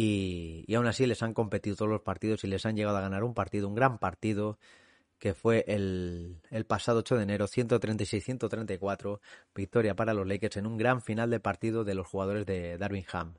y, 0.00 0.74
aún 0.74 0.86
así 0.86 1.06
les 1.06 1.22
han 1.24 1.34
competido 1.34 1.74
todos 1.74 1.90
los 1.90 2.02
partidos 2.02 2.44
y 2.44 2.46
les 2.46 2.64
han 2.66 2.76
llegado 2.76 2.96
a 2.98 3.00
ganar 3.00 3.24
un 3.24 3.34
partido, 3.34 3.66
un 3.66 3.74
gran 3.74 3.98
partido, 3.98 4.58
que 5.18 5.34
fue 5.34 5.64
el, 5.66 6.40
pasado 6.68 7.00
8 7.00 7.16
de 7.16 7.22
enero, 7.24 7.48
136-134, 7.48 9.18
victoria 9.56 9.96
para 9.96 10.14
los 10.14 10.26
Lakers 10.26 10.58
en 10.58 10.66
un 10.66 10.76
gran 10.78 11.02
final 11.02 11.30
de 11.30 11.40
partido 11.40 11.82
de 11.82 11.96
los 11.96 12.06
jugadores 12.06 12.46
de 12.46 12.78
Darwin 12.78 13.06
Ham. 13.12 13.34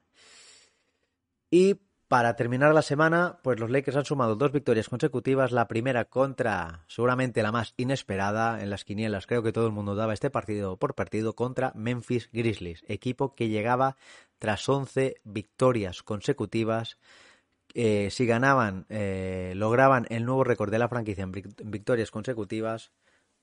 Y 1.50 1.80
para 2.10 2.36
terminar 2.36 2.74
la 2.74 2.82
semana, 2.82 3.38
pues 3.44 3.60
los 3.60 3.70
Lakers 3.70 3.96
han 3.96 4.04
sumado 4.04 4.36
dos 4.36 4.52
victorias 4.52 4.90
consecutivas. 4.90 5.52
La 5.52 5.68
primera 5.68 6.06
contra, 6.06 6.84
seguramente 6.88 7.44
la 7.44 7.52
más 7.52 7.76
inesperada 7.78 8.64
en 8.64 8.72
las 8.72 8.84
quinielas, 8.84 9.28
creo 9.28 9.44
que 9.44 9.52
todo 9.52 9.68
el 9.68 9.74
mundo 9.74 9.94
daba 9.94 10.16
este 10.16 10.32
partido 10.32 10.76
por 10.78 10.96
partido, 10.96 11.36
contra 11.36 11.72
Memphis 11.76 12.28
Grizzlies, 12.34 12.84
equipo 12.88 13.36
que 13.36 13.48
llegaba 13.48 13.96
tras 14.40 14.68
11 14.68 15.22
victorias 15.24 16.02
consecutivas. 16.02 16.98
Eh, 17.76 18.10
si 18.10 18.26
ganaban, 18.26 18.88
eh, 18.90 19.54
lograban 19.56 20.08
el 20.10 20.26
nuevo 20.26 20.44
récord 20.44 20.72
de 20.72 20.80
la 20.80 20.90
franquicia 20.90 21.22
en 21.24 21.32
victorias 21.32 22.10
consecutivas, 22.10 22.92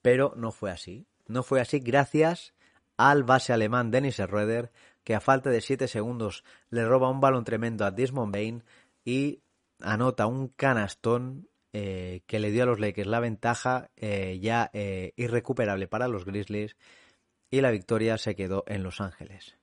pero 0.02 0.35
no 0.37 0.50
fue 0.50 0.73
así. 0.73 1.06
No 1.28 1.44
fue 1.44 1.61
así 1.61 1.78
gracias 1.78 2.52
al 2.96 3.23
base 3.23 3.52
alemán 3.52 3.92
Dennis 3.92 4.16
Schroeder, 4.16 4.73
que 5.06 5.14
a 5.14 5.20
falta 5.20 5.50
de 5.50 5.60
7 5.60 5.86
segundos 5.86 6.42
le 6.68 6.84
roba 6.84 7.08
un 7.08 7.20
balón 7.20 7.44
tremendo 7.44 7.84
a 7.84 7.92
Desmond 7.92 8.32
Bain 8.32 8.64
y 9.04 9.40
anota 9.78 10.26
un 10.26 10.48
canastón 10.48 11.48
eh, 11.72 12.22
que 12.26 12.40
le 12.40 12.50
dio 12.50 12.64
a 12.64 12.66
los 12.66 12.80
Lakers 12.80 13.06
la 13.06 13.20
ventaja 13.20 13.88
eh, 13.94 14.40
ya 14.42 14.68
eh, 14.72 15.12
irrecuperable 15.14 15.86
para 15.86 16.08
los 16.08 16.25
Grizzlies 16.25 16.76
y 17.52 17.60
la 17.60 17.70
victoria 17.70 18.18
se 18.18 18.34
quedó 18.34 18.64
en 18.66 18.82
Los 18.82 19.00
Ángeles. 19.00 19.56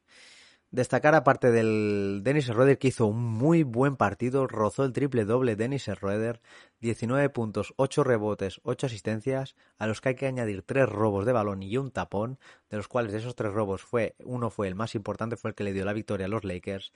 Destacar 0.74 1.14
aparte 1.14 1.52
del 1.52 2.22
Dennis 2.24 2.48
Schroeder 2.48 2.80
que 2.80 2.88
hizo 2.88 3.06
un 3.06 3.22
muy 3.24 3.62
buen 3.62 3.96
partido, 3.96 4.48
rozó 4.48 4.84
el 4.84 4.92
triple 4.92 5.24
doble 5.24 5.56
Dennis 5.56 5.84
Schroeder, 5.84 6.42
19 6.80 7.30
puntos, 7.30 7.76
8 7.78 8.04
rebotes, 8.04 8.60
8 8.64 8.88
asistencias, 8.88 9.56
a 9.78 9.86
los 9.86 10.02
que 10.02 10.10
hay 10.10 10.16
que 10.16 10.26
añadir 10.26 10.64
3 10.64 10.90
robos 10.90 11.28
de 11.28 11.32
balón 11.32 11.62
y 11.62 11.78
un 11.78 11.92
tapón, 11.92 12.40
de 12.72 12.78
los 12.78 12.88
cuales 12.88 13.12
de 13.12 13.20
esos 13.20 13.36
3 13.36 13.54
robos 13.54 13.84
fue 13.84 14.16
uno 14.26 14.50
fue 14.50 14.68
el 14.68 14.74
más 14.74 14.96
importante, 14.96 15.38
fue 15.38 15.52
el 15.52 15.56
que 15.56 15.64
le 15.64 15.74
dio 15.74 15.86
la 15.86 15.94
victoria 15.94 16.26
a 16.26 16.30
los 16.30 16.44
Lakers. 16.44 16.92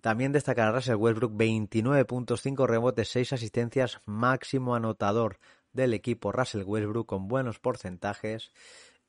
También 0.00 0.30
destacar 0.30 0.68
a 0.68 0.72
Russell 0.72 0.94
Westbrook, 0.94 1.32
29 1.34 2.04
puntos, 2.04 2.40
5 2.40 2.68
rebotes, 2.68 3.08
6 3.08 3.32
asistencias, 3.32 4.00
máximo 4.04 4.76
anotador 4.76 5.40
del 5.72 5.92
equipo 5.92 6.30
Russell 6.30 6.62
Westbrook 6.62 7.06
con 7.06 7.26
buenos 7.26 7.58
porcentajes. 7.58 8.52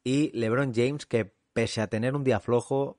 Y 0.04 0.32
LeBron 0.36 0.74
James, 0.74 1.06
que 1.06 1.32
pese 1.54 1.82
a 1.82 1.88
tener 1.88 2.16
un 2.16 2.24
día 2.24 2.40
flojo, 2.40 2.98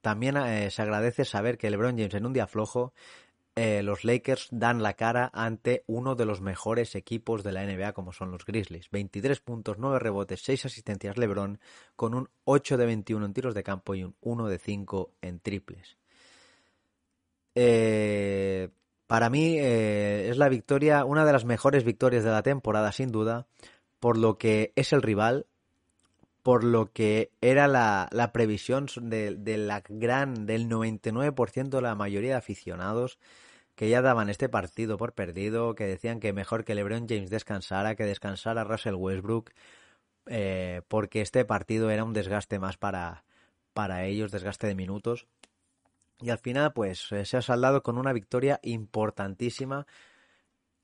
también 0.00 0.36
eh, 0.36 0.70
se 0.70 0.82
agradece 0.82 1.24
saber 1.24 1.58
que 1.58 1.70
LeBron 1.70 1.96
James 1.96 2.14
en 2.14 2.26
un 2.26 2.32
día 2.32 2.46
flojo 2.46 2.92
eh, 3.56 3.82
los 3.82 4.04
Lakers 4.04 4.48
dan 4.50 4.82
la 4.82 4.94
cara 4.94 5.30
ante 5.34 5.84
uno 5.86 6.14
de 6.14 6.24
los 6.24 6.40
mejores 6.40 6.94
equipos 6.94 7.42
de 7.42 7.52
la 7.52 7.64
NBA 7.64 7.92
como 7.92 8.12
son 8.12 8.30
los 8.30 8.44
Grizzlies. 8.46 8.90
23 8.90 9.40
puntos, 9.40 9.76
9 9.78 9.98
rebotes, 9.98 10.42
6 10.42 10.66
asistencias 10.66 11.18
LeBron 11.18 11.58
con 11.96 12.14
un 12.14 12.30
8 12.44 12.76
de 12.76 12.86
21 12.86 13.26
en 13.26 13.32
tiros 13.32 13.54
de 13.54 13.62
campo 13.62 13.94
y 13.94 14.04
un 14.04 14.14
1 14.20 14.48
de 14.48 14.58
5 14.58 15.10
en 15.20 15.40
triples. 15.40 15.98
Eh, 17.54 18.70
para 19.06 19.28
mí 19.28 19.58
es 19.58 20.36
la 20.36 20.48
victoria, 20.48 21.04
una 21.04 21.24
de 21.24 21.32
las 21.32 21.44
mejores 21.44 21.82
victorias 21.82 22.22
de 22.22 22.30
la 22.30 22.42
temporada 22.42 22.92
sin 22.92 23.10
duda, 23.10 23.48
por 23.98 24.16
lo 24.16 24.38
que 24.38 24.72
es 24.76 24.92
el 24.92 25.02
rival, 25.02 25.46
por 26.42 26.64
lo 26.64 26.92
que 26.92 27.30
era 27.40 27.68
la, 27.68 28.30
previsión 28.32 28.86
de, 29.02 29.56
la 29.58 29.82
gran, 29.88 30.46
del 30.46 30.68
99% 30.68 31.68
de 31.68 31.82
la 31.82 31.94
mayoría 31.94 32.30
de 32.30 32.36
aficionados 32.36 33.18
que 33.74 33.88
ya 33.88 34.02
daban 34.02 34.28
este 34.28 34.48
partido 34.48 34.98
por 34.98 35.14
perdido, 35.14 35.74
que 35.74 35.86
decían 35.86 36.20
que 36.20 36.32
mejor 36.32 36.64
que 36.64 36.74
LeBron 36.74 37.08
James 37.08 37.30
descansara, 37.30 37.94
que 37.94 38.04
descansara 38.04 38.64
Russell 38.64 38.94
Westbrook, 38.94 39.52
eh, 40.26 40.82
porque 40.88 41.22
este 41.22 41.44
partido 41.46 41.90
era 41.90 42.04
un 42.04 42.12
desgaste 42.12 42.58
más 42.58 42.76
para, 42.76 43.24
para 43.72 44.04
ellos, 44.04 44.32
desgaste 44.32 44.66
de 44.66 44.74
minutos. 44.74 45.26
Y 46.20 46.28
al 46.28 46.38
final, 46.38 46.74
pues 46.74 47.10
eh, 47.12 47.24
se 47.24 47.38
ha 47.38 47.42
saldado 47.42 47.82
con 47.82 47.96
una 47.96 48.12
victoria 48.12 48.60
importantísima 48.62 49.86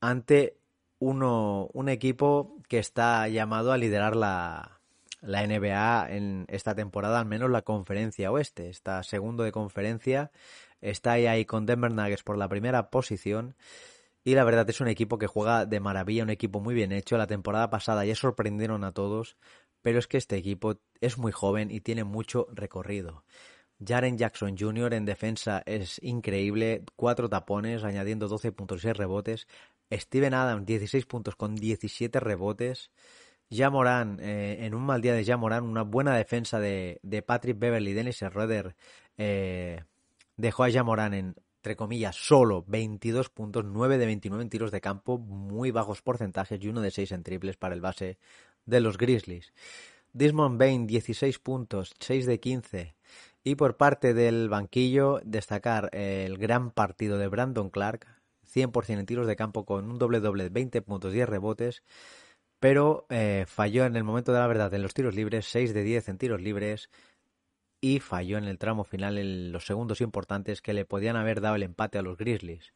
ante 0.01 0.57
uno, 0.97 1.69
un 1.73 1.89
equipo 1.89 2.57
que 2.67 2.79
está 2.79 3.27
llamado 3.27 3.71
a 3.71 3.77
liderar 3.77 4.15
la, 4.15 4.76
la 5.27 5.45
NBA 5.45 6.07
en 6.09 6.45
esta 6.47 6.73
temporada, 6.73 7.19
al 7.19 7.25
menos 7.25 7.51
la 7.51 7.61
conferencia 7.61 8.31
oeste. 8.31 8.69
Está 8.69 9.03
segundo 9.03 9.43
de 9.43 9.51
conferencia, 9.51 10.31
está 10.81 11.13
ahí, 11.13 11.27
ahí 11.27 11.45
con 11.45 11.65
Denver 11.65 11.91
Nuggets 11.91 12.23
por 12.23 12.37
la 12.37 12.47
primera 12.47 12.89
posición. 12.89 13.55
Y 14.23 14.35
la 14.35 14.45
verdad 14.45 14.69
es 14.69 14.81
un 14.81 14.87
equipo 14.87 15.17
que 15.17 15.27
juega 15.27 15.65
de 15.65 15.79
maravilla, 15.79 16.23
un 16.23 16.29
equipo 16.29 16.59
muy 16.59 16.73
bien 16.73 16.91
hecho. 16.91 17.17
La 17.17 17.27
temporada 17.27 17.69
pasada 17.69 18.05
ya 18.05 18.15
sorprendieron 18.15 18.83
a 18.83 18.93
todos, 18.93 19.37
pero 19.81 19.99
es 19.99 20.07
que 20.07 20.17
este 20.17 20.37
equipo 20.37 20.79
es 21.01 21.17
muy 21.17 21.31
joven 21.31 21.71
y 21.71 21.81
tiene 21.81 22.03
mucho 22.03 22.47
recorrido. 22.51 23.25
Jaren 23.85 24.17
Jackson 24.17 24.57
Jr. 24.57 24.93
en 24.93 25.05
defensa 25.05 25.61
es 25.65 26.01
increíble, 26.01 26.83
cuatro 26.95 27.29
tapones, 27.29 27.83
añadiendo 27.83 28.27
12 28.27 28.51
puntos 28.53 28.83
y 28.85 28.91
rebotes. 28.91 29.47
Steven 29.91 30.33
Adams, 30.33 30.65
16 30.65 31.05
puntos 31.05 31.35
con 31.35 31.55
17 31.55 32.19
rebotes. 32.19 32.91
Jamoran, 33.49 34.19
eh, 34.21 34.57
en 34.61 34.75
un 34.75 34.83
mal 34.83 35.01
día 35.01 35.13
de 35.13 35.23
Jamoran, 35.23 35.63
una 35.63 35.83
buena 35.83 36.15
defensa 36.15 36.59
de, 36.59 36.99
de 37.03 37.21
Patrick 37.21 37.57
Beverly, 37.57 37.93
Dennis 37.93 38.17
Schroeder 38.17 38.75
eh, 39.17 39.83
dejó 40.35 40.63
a 40.63 40.71
Jamoran 40.71 41.13
en, 41.13 41.35
entre 41.57 41.75
comillas, 41.75 42.15
solo 42.15 42.63
22 42.67 43.29
puntos, 43.29 43.65
9 43.65 43.97
de 43.97 44.05
29 44.05 44.41
en 44.43 44.49
tiros 44.49 44.71
de 44.71 44.79
campo, 44.79 45.17
muy 45.17 45.71
bajos 45.71 46.01
porcentajes 46.01 46.63
y 46.63 46.69
uno 46.69 46.81
de 46.81 46.91
6 46.91 47.11
en 47.11 47.23
triples 47.23 47.57
para 47.57 47.75
el 47.75 47.81
base 47.81 48.17
de 48.65 48.79
los 48.79 48.97
Grizzlies. 48.97 49.53
Desmond 50.13 50.57
Bain, 50.57 50.87
16 50.87 51.39
puntos, 51.39 51.93
6 51.99 52.25
de 52.25 52.39
15. 52.39 52.95
Y 53.43 53.55
por 53.55 53.77
parte 53.77 54.13
del 54.13 54.49
banquillo, 54.49 55.19
destacar 55.25 55.89
el 55.93 56.37
gran 56.37 56.71
partido 56.71 57.17
de 57.17 57.27
Brandon 57.27 57.69
Clark, 57.69 58.07
100% 58.45 58.99
en 58.99 59.05
tiros 59.05 59.27
de 59.27 59.35
campo 59.35 59.65
con 59.65 59.91
un 59.91 59.99
doble-doble, 59.99 60.49
20 60.49 60.81
puntos, 60.81 61.11
10 61.11 61.27
rebotes, 61.27 61.83
pero 62.59 63.05
eh, 63.09 63.45
falló 63.47 63.85
en 63.85 63.95
el 63.95 64.03
momento 64.03 64.33
de 64.33 64.39
la 64.39 64.47
verdad 64.47 64.73
en 64.73 64.81
los 64.81 64.93
tiros 64.93 65.15
libres, 65.15 65.45
6 65.47 65.73
de 65.73 65.83
10 65.83 66.09
en 66.09 66.17
tiros 66.17 66.41
libres, 66.41 66.89
y 67.79 67.99
falló 67.99 68.37
en 68.37 68.45
el 68.45 68.57
tramo 68.57 68.83
final 68.83 69.17
en 69.17 69.51
los 69.51 69.65
segundos 69.65 70.01
importantes 70.01 70.61
que 70.61 70.73
le 70.73 70.85
podían 70.85 71.15
haber 71.15 71.41
dado 71.41 71.55
el 71.55 71.63
empate 71.63 71.97
a 71.97 72.01
los 72.01 72.17
Grizzlies. 72.17 72.73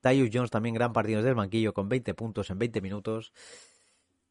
Tyus 0.00 0.30
Jones 0.32 0.50
también 0.50 0.74
gran 0.74 0.92
partido 0.92 1.22
del 1.22 1.34
banquillo 1.34 1.74
con 1.74 1.88
20 1.88 2.14
puntos 2.14 2.50
en 2.50 2.58
20 2.58 2.80
minutos. 2.80 3.32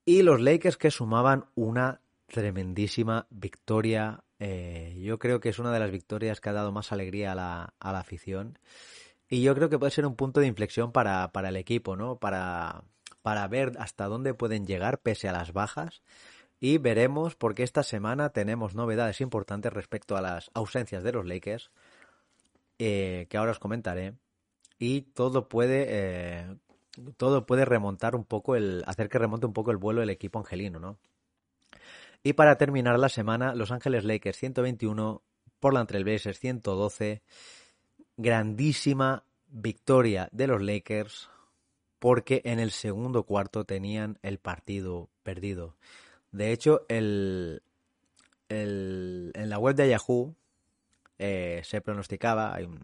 Y 0.04 0.24
los 0.24 0.42
Lakers 0.42 0.78
que 0.78 0.92
sumaban 0.92 1.46
una 1.56 2.02
tremendísima 2.28 3.28
victoria. 3.30 4.24
Eh, 4.40 4.98
yo 5.00 5.20
creo 5.20 5.40
que 5.40 5.50
es 5.50 5.60
una 5.60 5.72
de 5.72 5.80
las 5.80 5.92
victorias 5.92 6.42
que 6.42 6.50
ha 6.50 6.54
dado 6.54 6.72
más 6.72 6.92
alegría 6.92 7.34
a 7.34 7.36
la, 7.36 7.74
a 7.80 7.94
la 7.94 8.00
afición. 8.00 8.58
Y 9.30 9.44
yo 9.44 9.54
creo 9.54 9.70
que 9.70 9.78
puede 9.78 9.92
ser 9.92 10.06
un 10.06 10.16
punto 10.16 10.40
de 10.40 10.48
inflexión 10.48 10.92
para, 10.92 11.32
para 11.32 11.50
el 11.50 11.56
equipo, 11.56 11.96
¿no? 11.96 12.18
Para, 12.18 12.84
para 13.30 13.48
ver 13.48 13.74
hasta 13.78 14.08
dónde 14.08 14.34
pueden 14.34 14.66
llegar 14.66 15.02
pese 15.02 15.30
a 15.30 15.32
las 15.32 15.54
bajas. 15.54 16.02
Y 16.60 16.80
veremos 16.80 17.36
porque 17.36 17.62
esta 17.62 17.84
semana 17.84 18.32
tenemos 18.32 18.74
novedades 18.74 19.22
importantes 19.22 19.72
respecto 19.72 20.18
a 20.18 20.22
las 20.22 20.50
ausencias 20.56 21.04
de 21.04 21.12
los 21.12 21.28
Lakers, 21.28 21.70
eh, 22.80 23.28
que 23.30 23.38
ahora 23.38 23.52
os 23.52 23.60
comentaré. 23.60 24.16
Y 24.80 25.02
todo 25.02 25.48
puede, 25.48 25.86
eh, 25.90 26.56
todo 27.18 27.46
puede 27.46 27.66
remontar 27.66 28.16
un 28.16 28.26
poco 28.26 28.56
el, 28.56 28.84
hacer 28.88 29.10
que 29.10 29.20
remonte 29.20 29.46
un 29.46 29.54
poco 29.54 29.70
el 29.70 29.78
vuelo 29.78 30.00
del 30.00 30.10
equipo 30.10 30.40
angelino, 30.40 30.80
¿no? 30.80 30.98
Y 32.24 32.34
para 32.34 32.58
terminar 32.58 32.98
la 32.98 33.10
semana, 33.10 33.54
Los 33.54 33.70
Ángeles 33.70 34.06
Lakers 34.06 34.38
121, 34.40 35.22
Portland 35.60 35.88
Trail 35.88 36.04
Blazers 36.04 36.40
112. 36.40 37.22
Grandísima 38.18 39.24
victoria 39.50 40.30
de 40.32 40.48
los 40.48 40.64
Lakers 40.64 41.30
porque 42.00 42.42
en 42.46 42.60
el 42.60 42.72
segundo 42.72 43.24
cuarto 43.24 43.66
tenían 43.66 44.18
el 44.24 44.40
partido 44.40 45.10
perdido. 45.24 45.76
De 46.32 46.52
hecho, 46.52 46.86
el, 46.88 47.62
el, 48.48 49.32
en 49.36 49.50
la 49.50 49.60
web 49.60 49.76
de 49.76 49.90
Yahoo 49.90 50.36
eh, 51.18 51.62
se 51.64 51.82
pronosticaba, 51.82 52.56
hay 52.56 52.66
un, 52.66 52.80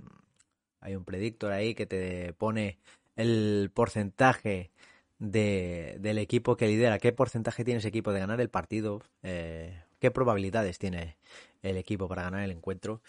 hay 0.81 0.95
un 0.95 1.05
predictor 1.05 1.51
ahí 1.51 1.73
que 1.73 1.85
te 1.85 2.33
pone 2.33 2.77
el 3.15 3.71
porcentaje 3.73 4.71
de, 5.19 5.97
del 5.99 6.17
equipo 6.17 6.57
que 6.57 6.67
lidera, 6.67 6.99
qué 6.99 7.13
porcentaje 7.13 7.63
tiene 7.63 7.79
ese 7.79 7.87
equipo 7.87 8.11
de 8.11 8.19
ganar 8.19 8.41
el 8.41 8.49
partido, 8.49 9.01
eh, 9.23 9.81
qué 9.99 10.11
probabilidades 10.11 10.77
tiene 10.77 11.17
el 11.63 11.77
equipo 11.77 12.07
para 12.07 12.23
ganar 12.23 12.43
el 12.43 12.51
encuentro. 12.51 13.01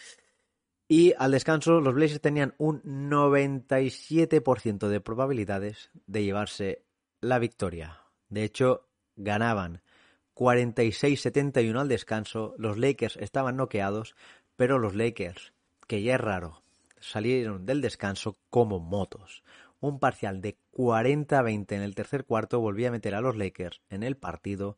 Y 0.89 1.15
al 1.19 1.33
descanso 1.33 1.81
los 1.81 1.95
Blazers 1.95 2.21
tenían 2.21 2.55
un 2.59 2.83
97% 3.11 4.89
de 4.89 5.01
probabilidades 5.01 5.91
de 6.07 6.25
llevarse 6.25 6.85
la 7.21 7.39
victoria. 7.39 8.03
De 8.29 8.45
hecho, 8.45 8.87
ganaban 9.17 9.83
46-71 10.35 11.81
al 11.81 11.89
descanso. 11.89 12.55
Los 12.59 12.79
Lakers 12.79 13.17
estaban 13.17 13.57
noqueados, 13.57 14.15
pero 14.55 14.79
los 14.79 14.95
Lakers, 14.95 15.53
que 15.89 16.03
ya 16.03 16.15
es 16.15 16.21
raro, 16.21 16.63
salieron 17.01 17.67
del 17.67 17.81
descanso 17.81 18.37
como 18.49 18.79
motos 18.79 19.43
un 19.81 19.99
parcial 19.99 20.41
de 20.41 20.59
40-20 20.73 21.73
en 21.73 21.83
el 21.83 21.95
tercer 21.95 22.25
cuarto 22.25 22.61
volvía 22.61 22.89
a 22.89 22.93
meter 22.93 23.15
a 23.15 23.21
los 23.21 23.37
Lakers 23.37 23.81
en 23.91 24.03
el 24.03 24.17
partido 24.17 24.77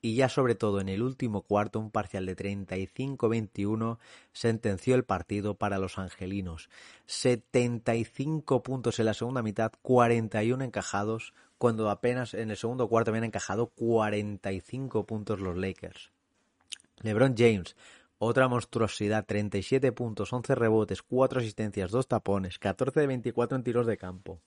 y 0.00 0.14
ya 0.14 0.28
sobre 0.28 0.54
todo 0.54 0.80
en 0.80 0.88
el 0.88 1.02
último 1.02 1.42
cuarto 1.42 1.80
un 1.80 1.90
parcial 1.90 2.26
de 2.26 2.36
35-21 2.36 3.98
sentenció 4.32 4.94
el 4.94 5.04
partido 5.04 5.54
para 5.54 5.78
los 5.78 5.98
angelinos. 5.98 6.70
75 7.06 8.62
puntos 8.62 8.98
en 8.98 9.06
la 9.06 9.14
segunda 9.14 9.42
mitad, 9.42 9.72
41 9.82 10.64
encajados, 10.64 11.34
cuando 11.58 11.90
apenas 11.90 12.34
en 12.34 12.50
el 12.50 12.56
segundo 12.56 12.88
cuarto 12.88 13.10
habían 13.10 13.24
encajado 13.24 13.66
45 13.66 15.04
puntos 15.04 15.40
los 15.40 15.56
Lakers. 15.56 16.12
LeBron 17.02 17.34
James, 17.36 17.76
otra 18.18 18.48
monstruosidad, 18.48 19.26
37 19.26 19.92
puntos, 19.92 20.32
11 20.32 20.54
rebotes, 20.54 21.02
4 21.02 21.40
asistencias, 21.40 21.90
2 21.90 22.06
tapones, 22.06 22.58
14 22.58 23.00
de 23.00 23.06
24 23.06 23.56
en 23.56 23.64
tiros 23.64 23.86
de 23.86 23.96
campo. 23.96 24.40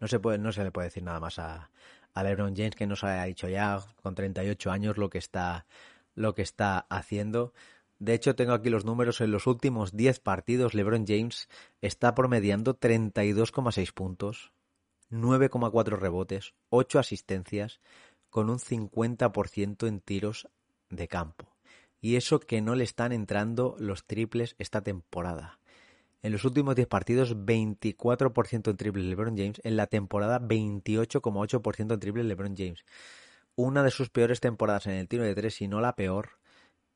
No 0.00 0.08
se, 0.08 0.18
puede, 0.18 0.38
no 0.38 0.50
se 0.50 0.64
le 0.64 0.70
puede 0.70 0.88
decir 0.88 1.02
nada 1.02 1.20
más 1.20 1.38
a, 1.38 1.70
LeBron 2.14 2.54
James 2.54 2.74
que 2.74 2.86
nos 2.86 3.04
ha 3.04 3.24
dicho 3.24 3.48
ya 3.48 3.80
con 4.02 4.14
38 4.14 4.70
años 4.70 4.96
lo 4.98 5.10
que 5.10 5.18
está, 5.18 5.66
lo 6.14 6.34
que 6.34 6.42
está 6.42 6.86
haciendo. 6.90 7.52
De 7.98 8.14
hecho, 8.14 8.34
tengo 8.34 8.52
aquí 8.52 8.70
los 8.70 8.84
números. 8.84 9.20
En 9.20 9.30
los 9.30 9.46
últimos 9.46 9.96
10 9.96 10.20
partidos, 10.20 10.74
LeBron 10.74 11.06
James 11.06 11.48
está 11.80 12.14
promediando 12.14 12.78
32,6 12.78 13.92
puntos, 13.92 14.52
9,4 15.10 15.98
rebotes, 15.98 16.54
8 16.70 16.98
asistencias, 16.98 17.80
con 18.30 18.48
un 18.48 18.58
50% 18.58 19.86
en 19.86 20.00
tiros 20.00 20.48
de 20.88 21.08
campo 21.08 21.50
y 22.00 22.16
eso 22.16 22.40
que 22.40 22.60
no 22.60 22.74
le 22.74 22.84
están 22.84 23.12
entrando 23.12 23.76
los 23.78 24.04
triples 24.04 24.54
esta 24.58 24.82
temporada. 24.82 25.58
En 26.22 26.32
los 26.32 26.44
últimos 26.44 26.76
10 26.76 26.86
partidos, 26.88 27.36
24% 27.36 28.70
en 28.70 28.76
triples 28.76 29.04
LeBron 29.06 29.36
James. 29.36 29.60
En 29.64 29.76
la 29.76 29.86
temporada, 29.86 30.40
28,8% 30.40 31.94
en 31.94 32.00
triples 32.00 32.26
LeBron 32.26 32.54
James. 32.56 32.84
Una 33.56 33.82
de 33.82 33.90
sus 33.90 34.10
peores 34.10 34.40
temporadas 34.40 34.86
en 34.86 34.94
el 34.94 35.08
tiro 35.08 35.24
de 35.24 35.34
3, 35.34 35.54
si 35.54 35.68
no 35.68 35.80
la 35.80 35.96
peor. 35.96 36.38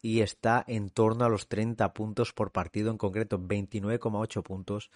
Y 0.02 0.20
está 0.20 0.62
en 0.66 0.90
torno 0.90 1.24
a 1.24 1.30
los 1.30 1.48
30 1.48 1.94
puntos 1.94 2.34
por 2.34 2.52
partido, 2.52 2.90
en 2.90 2.98
concreto 2.98 3.38
29,8 3.38 4.42
puntos. 4.42 4.90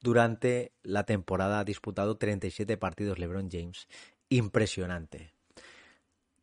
Durante 0.00 0.72
la 0.82 1.04
temporada 1.04 1.58
ha 1.58 1.64
disputado 1.64 2.16
37 2.16 2.76
partidos 2.76 3.18
LeBron 3.18 3.48
James. 3.50 3.88
Impresionante. 4.28 5.32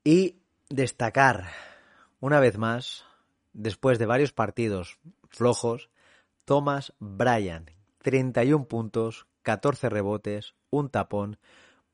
Y 0.03 0.41
destacar, 0.69 1.47
una 2.19 2.39
vez 2.39 2.57
más, 2.57 3.05
después 3.53 3.99
de 3.99 4.05
varios 4.05 4.33
partidos 4.33 4.99
flojos, 5.29 5.89
Thomas 6.49 6.93
Bryan, 6.97 7.69
31 7.99 8.67
puntos, 8.67 9.27
14 9.43 9.87
rebotes, 9.87 10.55
un 10.71 10.89
tapón, 10.89 11.37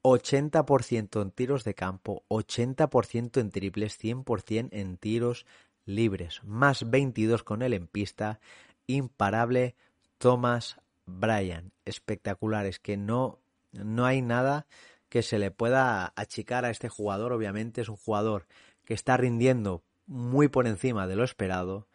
80% 0.02 1.22
en 1.22 1.32
tiros 1.32 1.66
de 1.66 1.76
campo, 1.76 2.24
80% 2.30 3.42
en 3.42 3.50
triples, 3.50 4.02
100% 4.02 4.70
en 4.72 4.96
tiros 4.96 5.46
libres, 5.84 6.42
más 6.46 6.90
22 6.90 7.44
con 7.44 7.64
él 7.64 7.74
en 7.74 7.88
pista, 7.88 8.40
imparable 8.88 9.76
Thomas 10.20 10.80
Bryan, 11.06 11.74
espectacular, 11.84 12.66
es 12.66 12.80
que 12.80 12.96
no, 12.96 13.42
no 13.74 14.06
hay 14.06 14.22
nada 14.22 14.68
que 15.10 15.22
se 15.22 15.38
le 15.38 15.52
pueda 15.52 16.14
achicar 16.16 16.64
a 16.64 16.70
este 16.70 16.88
jugador, 16.88 17.34
obviamente 17.34 17.82
es 17.82 17.90
un 17.90 17.98
jugador 17.98 18.48
que 18.86 18.94
está 18.94 19.18
rindiendo 19.18 19.84
muy 20.08 20.48
por 20.48 20.66
encima 20.66 21.08
de 21.08 21.18
lo 21.18 21.26
esperado. 21.26 21.90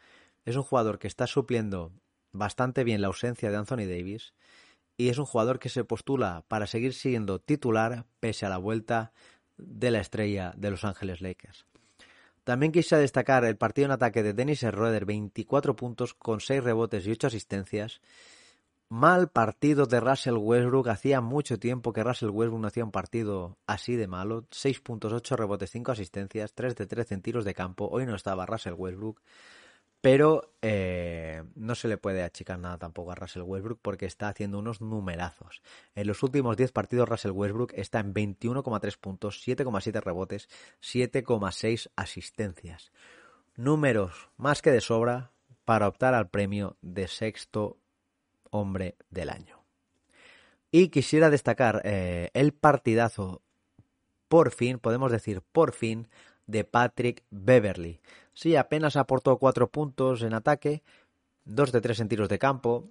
Es 0.44 0.56
un 0.56 0.62
jugador 0.62 0.98
que 0.98 1.06
está 1.06 1.26
supliendo 1.26 1.92
bastante 2.32 2.84
bien 2.84 3.00
la 3.00 3.08
ausencia 3.08 3.50
de 3.50 3.56
Anthony 3.56 3.86
Davis 3.88 4.34
y 4.96 5.08
es 5.08 5.18
un 5.18 5.24
jugador 5.24 5.58
que 5.58 5.68
se 5.68 5.84
postula 5.84 6.44
para 6.48 6.66
seguir 6.66 6.94
siendo 6.94 7.38
titular 7.38 8.06
pese 8.20 8.46
a 8.46 8.50
la 8.50 8.58
vuelta 8.58 9.12
de 9.56 9.90
la 9.90 10.00
estrella 10.00 10.52
de 10.56 10.70
Los 10.70 10.84
Ángeles 10.84 11.20
Lakers. 11.20 11.66
También 12.44 12.72
quise 12.72 12.96
destacar 12.96 13.44
el 13.44 13.56
partido 13.56 13.86
en 13.86 13.92
ataque 13.92 14.22
de 14.22 14.32
Dennis 14.32 14.60
Schroeder, 14.60 15.04
24 15.04 15.76
puntos 15.76 16.14
con 16.14 16.40
6 16.40 16.64
rebotes 16.64 17.06
y 17.06 17.12
8 17.12 17.28
asistencias, 17.28 18.00
Mal 18.92 19.28
partido 19.28 19.86
de 19.86 20.00
Russell 20.00 20.36
Westbrook. 20.36 20.88
Hacía 20.88 21.20
mucho 21.20 21.60
tiempo 21.60 21.92
que 21.92 22.02
Russell 22.02 22.30
Westbrook 22.30 22.60
no 22.60 22.66
hacía 22.66 22.84
un 22.84 22.90
partido 22.90 23.56
así 23.68 23.94
de 23.94 24.08
malo. 24.08 24.46
6 24.50 24.80
puntos, 24.80 25.12
8 25.12 25.36
rebotes, 25.36 25.70
5 25.70 25.92
asistencias, 25.92 26.54
3 26.54 26.74
de 26.74 26.86
13 26.88 27.14
en 27.14 27.22
tiros 27.22 27.44
de 27.44 27.54
campo. 27.54 27.88
Hoy 27.88 28.04
no 28.04 28.16
estaba 28.16 28.46
Russell 28.46 28.74
Westbrook. 28.76 29.20
Pero 30.00 30.54
eh, 30.62 31.42
no 31.54 31.74
se 31.74 31.88
le 31.88 31.98
puede 31.98 32.22
achicar 32.22 32.58
nada 32.58 32.78
tampoco 32.78 33.12
a 33.12 33.14
Russell 33.14 33.42
Westbrook 33.42 33.80
porque 33.82 34.06
está 34.06 34.28
haciendo 34.28 34.58
unos 34.58 34.80
numerazos. 34.80 35.62
En 35.94 36.06
los 36.06 36.22
últimos 36.22 36.56
10 36.56 36.72
partidos 36.72 37.08
Russell 37.08 37.32
Westbrook 37.32 37.72
está 37.74 38.00
en 38.00 38.14
21,3 38.14 38.96
puntos, 38.98 39.46
7,7 39.46 40.00
rebotes, 40.00 40.48
7,6 40.80 41.90
asistencias. 41.96 42.92
Números 43.56 44.30
más 44.38 44.62
que 44.62 44.70
de 44.70 44.80
sobra 44.80 45.32
para 45.66 45.86
optar 45.86 46.14
al 46.14 46.30
premio 46.30 46.76
de 46.80 47.06
sexto 47.06 47.78
hombre 48.50 48.96
del 49.10 49.28
año. 49.28 49.64
Y 50.72 50.88
quisiera 50.88 51.30
destacar 51.30 51.82
eh, 51.84 52.30
el 52.32 52.52
partidazo 52.52 53.42
por 54.28 54.52
fin, 54.52 54.78
podemos 54.78 55.10
decir 55.10 55.42
por 55.42 55.72
fin, 55.72 56.08
de 56.46 56.64
Patrick 56.64 57.24
Beverly. 57.30 58.00
Sí, 58.32 58.56
apenas 58.56 58.96
aportó 58.96 59.38
cuatro 59.38 59.70
puntos 59.70 60.22
en 60.22 60.34
ataque, 60.34 60.82
dos 61.44 61.72
de 61.72 61.80
tres 61.80 62.00
en 62.00 62.08
tiros 62.08 62.28
de 62.28 62.38
campo, 62.38 62.90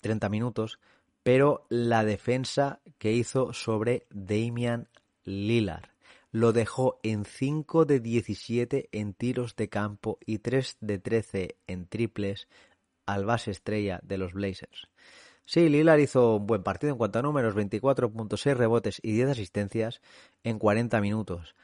30 0.00 0.28
minutos, 0.28 0.78
pero 1.22 1.66
la 1.68 2.04
defensa 2.04 2.80
que 2.98 3.12
hizo 3.12 3.52
sobre 3.52 4.06
Damian 4.10 4.88
Lillard 5.24 5.90
lo 6.30 6.52
dejó 6.52 7.00
en 7.02 7.24
5 7.24 7.84
de 7.84 8.00
17 8.00 8.88
en 8.92 9.14
tiros 9.14 9.56
de 9.56 9.68
campo 9.68 10.18
y 10.24 10.38
3 10.38 10.76
de 10.80 10.98
13 10.98 11.56
en 11.66 11.86
triples 11.86 12.46
al 13.06 13.24
base 13.24 13.50
estrella 13.50 14.00
de 14.02 14.18
los 14.18 14.34
Blazers. 14.34 14.88
Sí, 15.46 15.68
Lillard 15.68 16.00
hizo 16.00 16.36
un 16.36 16.46
buen 16.46 16.62
partido 16.62 16.92
en 16.92 16.98
cuanto 16.98 17.20
a 17.20 17.22
números, 17.22 17.54
24.6 17.54 18.54
rebotes 18.54 19.00
y 19.02 19.12
10 19.12 19.30
asistencias 19.30 20.02
en 20.44 20.58
40 20.58 21.00
minutos, 21.00 21.54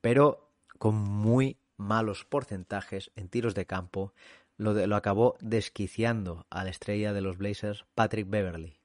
pero 0.00 0.48
con 0.78 0.94
muy 0.94 1.58
malos 1.76 2.24
porcentajes 2.24 3.10
en 3.16 3.28
tiros 3.28 3.54
de 3.54 3.66
campo, 3.66 4.12
lo, 4.56 4.74
lo 4.86 4.96
acabó 4.96 5.36
desquiciando 5.40 6.46
a 6.50 6.64
la 6.64 6.70
estrella 6.70 7.12
de 7.12 7.20
los 7.20 7.38
Blazers, 7.38 7.84
Patrick 7.94 8.28
Beverly. 8.28 8.76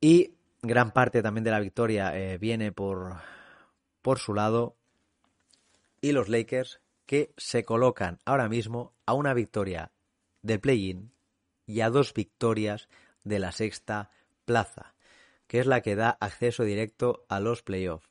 Y 0.00 0.34
gran 0.62 0.92
parte 0.92 1.22
también 1.22 1.44
de 1.44 1.50
la 1.50 1.60
victoria 1.60 2.16
eh, 2.16 2.38
viene 2.38 2.72
por, 2.72 3.16
por 4.00 4.18
su 4.18 4.34
lado 4.34 4.76
y 6.00 6.12
los 6.12 6.28
Lakers 6.28 6.80
que 7.06 7.32
se 7.36 7.64
colocan 7.64 8.18
ahora 8.24 8.48
mismo 8.48 8.94
a 9.06 9.14
una 9.14 9.34
victoria 9.34 9.92
del 10.42 10.60
play-in 10.60 11.12
y 11.66 11.80
a 11.80 11.90
dos 11.90 12.14
victorias 12.14 12.88
de 13.24 13.38
la 13.38 13.52
sexta 13.52 14.10
plaza, 14.44 14.94
que 15.46 15.60
es 15.60 15.66
la 15.66 15.80
que 15.80 15.94
da 15.94 16.10
acceso 16.20 16.64
directo 16.64 17.24
a 17.28 17.40
los 17.40 17.62
playoffs. 17.62 18.08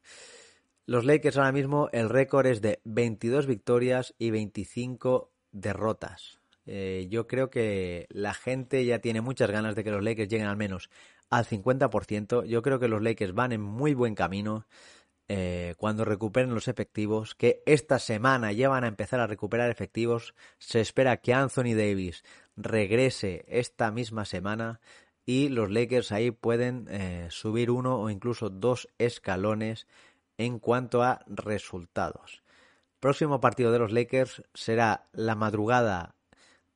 Los 0.86 1.06
Lakers 1.06 1.38
ahora 1.38 1.52
mismo 1.52 1.90
el 1.92 2.10
récord 2.10 2.48
es 2.48 2.62
de 2.62 2.82
22 2.86 3.46
victorias 3.46 4.16
y 4.18 4.32
25 4.32 5.32
derrotas. 5.52 6.42
Eh, 6.66 7.08
yo 7.10 7.28
creo 7.28 7.50
que 7.50 8.08
la 8.10 8.34
gente 8.34 8.86
ya 8.86 9.00
tiene 9.00 9.22
muchas 9.22 9.52
ganas 9.52 9.76
de 9.76 9.84
que 9.84 9.92
los 9.92 10.04
Lakers 10.04 10.30
lleguen 10.30 10.48
al 10.48 10.58
menos 10.58 10.90
al 11.30 11.46
50%. 11.46 12.46
Yo 12.46 12.62
creo 12.62 12.80
que 12.80 12.88
los 12.88 13.02
Lakers 13.02 13.34
van 13.34 13.52
en 13.52 13.62
muy 13.62 13.94
buen 13.94 14.16
camino 14.16 14.68
eh, 15.28 15.76
cuando 15.78 16.04
recuperen 16.04 16.54
los 16.54 16.68
efectivos, 16.68 17.36
que 17.36 17.64
esta 17.66 18.00
semana 18.00 18.52
ya 18.52 18.68
van 18.68 18.84
a 18.84 18.88
empezar 18.88 19.20
a 19.22 19.28
recuperar 19.28 19.70
efectivos. 19.70 20.36
Se 20.58 20.82
espera 20.82 21.18
que 21.18 21.34
Anthony 21.34 21.74
Davis 21.76 22.24
regrese 22.58 23.46
esta 23.48 23.92
misma 23.92 24.26
semana 24.26 24.82
y 25.26 25.50
los 25.50 25.72
Lakers 25.72 26.12
ahí 26.12 26.32
pueden 26.32 26.88
eh, 26.90 27.28
subir 27.30 27.72
uno 27.72 28.00
o 28.00 28.10
incluso 28.10 28.50
dos 28.50 28.90
escalones 28.98 29.88
en 30.42 30.58
cuanto 30.60 31.04
a 31.04 31.24
resultados. 31.28 32.42
Próximo 33.00 33.40
partido 33.40 33.72
de 33.72 33.80
los 33.80 33.92
Lakers 33.92 34.44
será 34.54 35.08
la 35.12 35.36
madrugada 35.36 36.16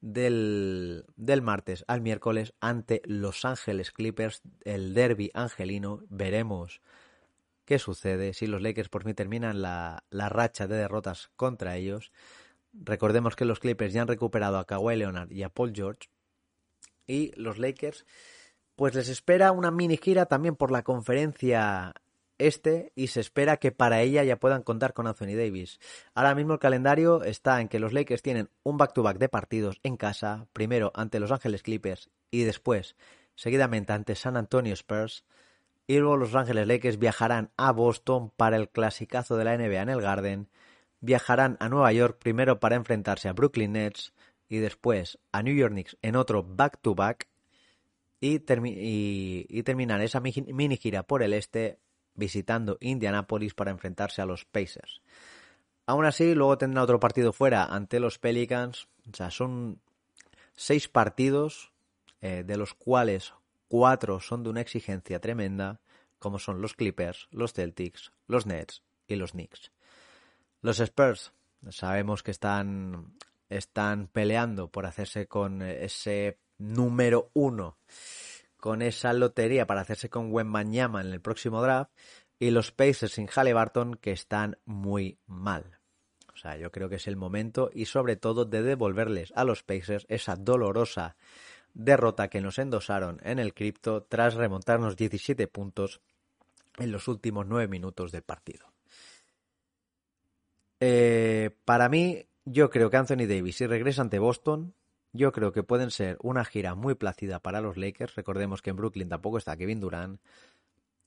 del, 0.01 1.05
del, 1.15 1.41
martes 1.41 1.83
al 1.87 2.01
miércoles 2.01 2.53
ante 2.59 3.01
Los 3.05 3.43
Ángeles 3.43 3.91
Clippers, 3.91 4.43
el 4.63 4.93
derby 4.93 5.31
angelino. 5.33 6.03
Veremos 6.09 6.81
qué 7.65 7.79
sucede 7.79 8.33
si 8.33 8.45
los 8.45 8.61
Lakers 8.61 8.89
por 8.89 9.03
fin 9.03 9.15
terminan 9.15 9.63
la, 9.63 10.03
la 10.11 10.29
racha 10.29 10.67
de 10.67 10.77
derrotas 10.77 11.31
contra 11.35 11.75
ellos. 11.75 12.11
Recordemos 12.71 13.35
que 13.35 13.45
los 13.45 13.59
Clippers 13.59 13.93
ya 13.93 14.03
han 14.03 14.07
recuperado 14.07 14.59
a 14.59 14.65
Kawhi 14.65 14.97
Leonard 14.97 15.31
y 15.31 15.41
a 15.41 15.49
Paul 15.49 15.73
George. 15.73 16.09
Y 17.07 17.31
los 17.35 17.57
Lakers, 17.57 18.05
pues 18.75 18.93
les 18.93 19.09
espera 19.09 19.51
una 19.51 19.71
mini 19.71 19.97
gira 19.97 20.27
también 20.27 20.55
por 20.55 20.69
la 20.69 20.83
conferencia 20.83 21.93
este 22.37 22.91
y 22.95 23.07
se 23.07 23.19
espera 23.19 23.57
que 23.57 23.71
para 23.71 24.01
ella 24.01 24.23
ya 24.23 24.37
puedan 24.37 24.63
contar 24.63 24.93
con 24.93 25.07
Anthony 25.07 25.35
Davis. 25.35 25.79
Ahora 26.13 26.35
mismo 26.35 26.53
el 26.53 26.59
calendario 26.59 27.23
está 27.23 27.61
en 27.61 27.67
que 27.67 27.79
los 27.79 27.93
Lakers 27.93 28.21
tienen 28.21 28.49
un 28.63 28.77
back-to-back 28.77 29.17
de 29.17 29.29
partidos 29.29 29.79
en 29.83 29.97
casa, 29.97 30.47
primero 30.53 30.91
ante 30.95 31.19
Los 31.19 31.31
Ángeles 31.31 31.63
Clippers 31.63 32.09
y 32.31 32.43
después, 32.43 32.95
seguidamente 33.35 33.93
ante 33.93 34.15
San 34.15 34.37
Antonio 34.37 34.73
Spurs. 34.73 35.23
Y 35.87 35.99
luego 35.99 36.17
los 36.17 36.33
Ángeles 36.33 36.67
Lakers 36.67 36.97
viajarán 36.97 37.51
a 37.57 37.71
Boston 37.71 38.31
para 38.35 38.57
el 38.57 38.69
clasicazo 38.69 39.37
de 39.37 39.43
la 39.45 39.57
NBA 39.57 39.81
en 39.81 39.89
el 39.89 40.01
Garden 40.01 40.49
viajarán 41.05 41.57
a 41.59 41.69
Nueva 41.69 41.93
York 41.93 42.17
primero 42.19 42.59
para 42.59 42.75
enfrentarse 42.75 43.29
a 43.29 43.33
Brooklyn 43.33 43.73
Nets 43.73 44.13
y 44.49 44.57
después 44.57 45.19
a 45.31 45.43
New 45.43 45.55
York 45.55 45.71
Knicks 45.71 45.97
en 46.01 46.15
otro 46.15 46.43
back-to-back 46.43 47.27
y, 48.19 48.39
terminar 48.39 50.01
esa 50.01 50.19
mini 50.19 50.77
gira 50.77 51.03
por 51.03 51.21
el 51.21 51.33
este 51.33 51.77
visitando 52.15 52.77
Indianapolis 52.79 53.53
para 53.53 53.71
enfrentarse 53.71 54.21
a 54.21 54.25
los 54.25 54.45
Pacers. 54.45 55.01
Aún 55.85 56.05
así, 56.05 56.33
luego 56.33 56.57
tendrán 56.57 56.83
otro 56.83 56.99
partido 56.99 57.31
fuera 57.31 57.65
ante 57.65 57.99
los 57.99 58.17
Pelicans. 58.17 58.87
O 59.11 59.15
sea, 59.15 59.29
son 59.29 59.79
seis 60.55 60.87
partidos, 60.87 61.71
eh, 62.21 62.43
de 62.45 62.57
los 62.57 62.73
cuales 62.73 63.33
cuatro 63.67 64.19
son 64.19 64.43
de 64.43 64.49
una 64.49 64.61
exigencia 64.61 65.19
tremenda, 65.19 65.79
como 66.17 66.39
son 66.39 66.61
los 66.61 66.73
Clippers, 66.73 67.27
los 67.31 67.53
Celtics, 67.53 68.11
los 68.27 68.45
Nets 68.45 68.81
y 69.07 69.15
los 69.15 69.31
Knicks. 69.31 69.71
Los 70.61 70.79
Spurs 70.79 71.33
sabemos 71.69 72.23
que 72.23 72.31
están, 72.31 73.13
están 73.49 74.07
peleando 74.07 74.69
por 74.71 74.85
hacerse 74.85 75.27
con 75.27 75.61
ese 75.61 76.39
número 76.57 77.29
uno, 77.33 77.77
con 78.65 78.81
esa 78.81 79.13
lotería 79.13 79.67
para 79.67 79.81
hacerse 79.81 80.09
con 80.09 80.33
Wembanyama 80.33 80.99
en 80.99 81.13
el 81.13 81.21
próximo 81.21 81.61
draft, 81.61 81.91
y 82.39 82.49
los 82.49 82.71
Pacers 82.71 83.11
sin 83.11 83.27
Halliburton 83.27 83.93
que 83.93 84.11
están 84.11 84.57
muy 84.65 85.19
mal. 85.27 85.77
O 86.33 86.35
sea, 86.35 86.57
yo 86.57 86.71
creo 86.71 86.89
que 86.89 86.95
es 86.95 87.05
el 87.05 87.15
momento 87.15 87.69
y 87.71 87.85
sobre 87.85 88.15
todo 88.15 88.43
de 88.43 88.63
devolverles 88.63 89.31
a 89.35 89.43
los 89.43 89.61
Pacers 89.61 90.07
esa 90.09 90.35
dolorosa 90.35 91.15
derrota 91.75 92.27
que 92.27 92.41
nos 92.41 92.57
endosaron 92.57 93.21
en 93.21 93.37
el 93.37 93.53
cripto 93.53 94.01
tras 94.01 94.33
remontarnos 94.33 94.95
17 94.95 95.47
puntos 95.47 96.01
en 96.79 96.91
los 96.91 97.07
últimos 97.07 97.45
9 97.45 97.67
minutos 97.67 98.11
del 98.11 98.23
partido. 98.23 98.73
Eh, 100.79 101.55
para 101.65 101.87
mí, 101.87 102.25
yo 102.45 102.71
creo 102.71 102.89
que 102.89 102.97
Anthony 102.97 103.27
Davis, 103.27 103.57
si 103.57 103.67
regresa 103.67 104.01
ante 104.01 104.17
Boston, 104.17 104.73
yo 105.15 105.31
creo 105.31 105.51
que 105.51 105.63
pueden 105.63 105.91
ser 105.91 106.17
una 106.21 106.45
gira 106.45 106.75
muy 106.75 106.95
plácida 106.95 107.39
para 107.39 107.61
los 107.61 107.77
Lakers. 107.77 108.15
Recordemos 108.15 108.61
que 108.61 108.71
en 108.71 108.75
Brooklyn 108.75 109.09
tampoco 109.09 109.37
está 109.37 109.57
Kevin 109.57 109.79
Durant. 109.79 110.19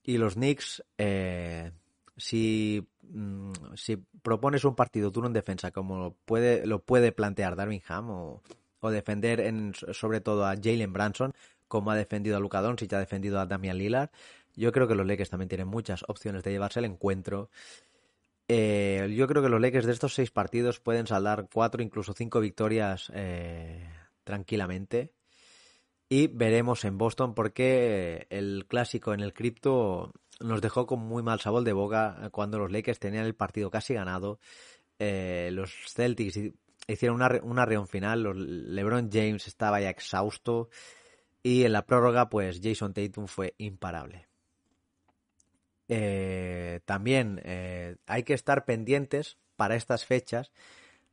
Y 0.03 0.19
los 0.19 0.35
Knicks, 0.35 0.83
eh, 0.97 1.73
si, 2.17 2.87
mm, 3.03 3.53
propones 4.23 4.65
un 4.65 4.75
partido 4.75 5.11
duro 5.11 5.27
en 5.27 5.33
defensa 5.33 5.71
como 5.71 6.17
puede, 6.25 6.67
lo 6.67 6.83
puede 6.83 7.13
plantear 7.13 7.57
Darwin 7.57 7.83
Ham 7.89 8.11
o, 8.11 8.43
defender 8.91 9.41
en, 9.41 9.75
sobre 9.75 10.21
todo 10.21 10.47
a 10.47 10.55
Jalen 10.55 10.93
Branson, 10.93 11.35
como 11.67 11.91
ha 11.91 11.97
defendido 11.97 12.37
a 12.37 12.41
Luka 12.41 12.63
Doncic, 12.63 12.93
ha 12.95 12.99
defendido 13.01 13.39
a 13.39 13.45
Damian 13.45 13.77
Lillard, 13.77 14.11
yo 14.59 14.73
creo 14.73 14.89
que 14.89 14.97
los 14.97 15.07
Lakers 15.07 15.31
también 15.31 15.49
tienen 15.49 15.69
muchas 15.69 16.05
opciones 16.09 16.43
de 16.43 16.51
llevarse 16.51 16.81
el 16.81 16.87
encuentro. 16.87 17.49
Eh, 18.49 19.15
yo 19.17 19.29
creo 19.29 19.41
que 19.41 19.49
los 19.49 19.61
Lakers 19.61 19.87
de 19.87 19.93
estos 19.93 20.15
seis 20.15 20.33
partidos 20.33 20.81
pueden 20.81 21.07
saldar 21.07 21.49
cuatro, 21.53 21.81
incluso 21.81 22.13
cinco 22.13 22.41
victorias 22.41 23.13
eh, 23.15 23.87
tranquilamente. 24.29 25.15
Y 26.11 26.27
veremos 26.27 26.85
en 26.85 26.99
Boston 26.99 27.35
porque 27.35 28.27
el 28.29 28.67
clásico 28.69 29.15
en 29.15 29.21
el 29.21 29.33
cripto 29.33 30.13
nos 30.39 30.61
dejó 30.61 30.87
con 30.87 31.01
muy 31.01 31.23
mal 31.23 31.41
sabor 31.41 31.65
de 31.65 31.73
boca 31.73 32.29
cuando 32.31 32.59
los 32.59 32.71
Lakers 32.71 32.99
tenían 32.99 33.25
el 33.25 33.35
partido 33.35 33.71
casi 33.71 33.95
ganado. 33.95 34.39
Eh, 34.99 35.49
los 35.53 35.73
Celtics 35.95 36.39
hicieron 36.87 37.17
una, 37.17 37.41
una 37.43 37.65
reunión 37.65 37.89
final, 37.89 38.23
LeBron 38.75 39.09
James 39.11 39.47
estaba 39.47 39.81
ya 39.81 39.89
exhausto 39.89 40.69
y 41.43 41.65
en 41.65 41.73
la 41.73 41.87
prórroga 41.87 42.29
pues 42.29 42.61
Jason 42.63 42.93
Tatum 42.93 43.29
fue 43.29 43.55
imparable. 43.57 44.29
Eh, 45.89 46.81
también 46.85 47.41
eh, 47.45 47.97
hay 48.07 48.25
que 48.25 48.35
estar 48.35 48.67
pendientes 48.67 49.39
para 49.57 49.75
estas 49.75 50.05
fechas 50.05 50.53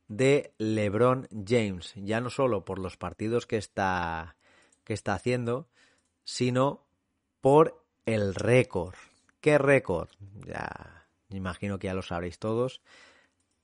de 0.08 0.52
LeBron 0.58 1.28
James, 1.46 1.92
ya 1.96 2.20
no 2.20 2.30
solo 2.30 2.64
por 2.64 2.78
los 2.78 2.96
partidos 2.96 3.46
que 3.46 3.56
está, 3.56 4.36
que 4.84 4.94
está 4.94 5.14
haciendo, 5.14 5.68
sino 6.24 6.86
por 7.40 7.84
el 8.04 8.34
récord. 8.34 8.94
¿Qué 9.40 9.58
récord? 9.58 10.08
Ya 10.46 11.08
imagino 11.30 11.78
que 11.78 11.86
ya 11.88 11.94
lo 11.94 12.02
sabréis 12.02 12.38
todos. 12.38 12.82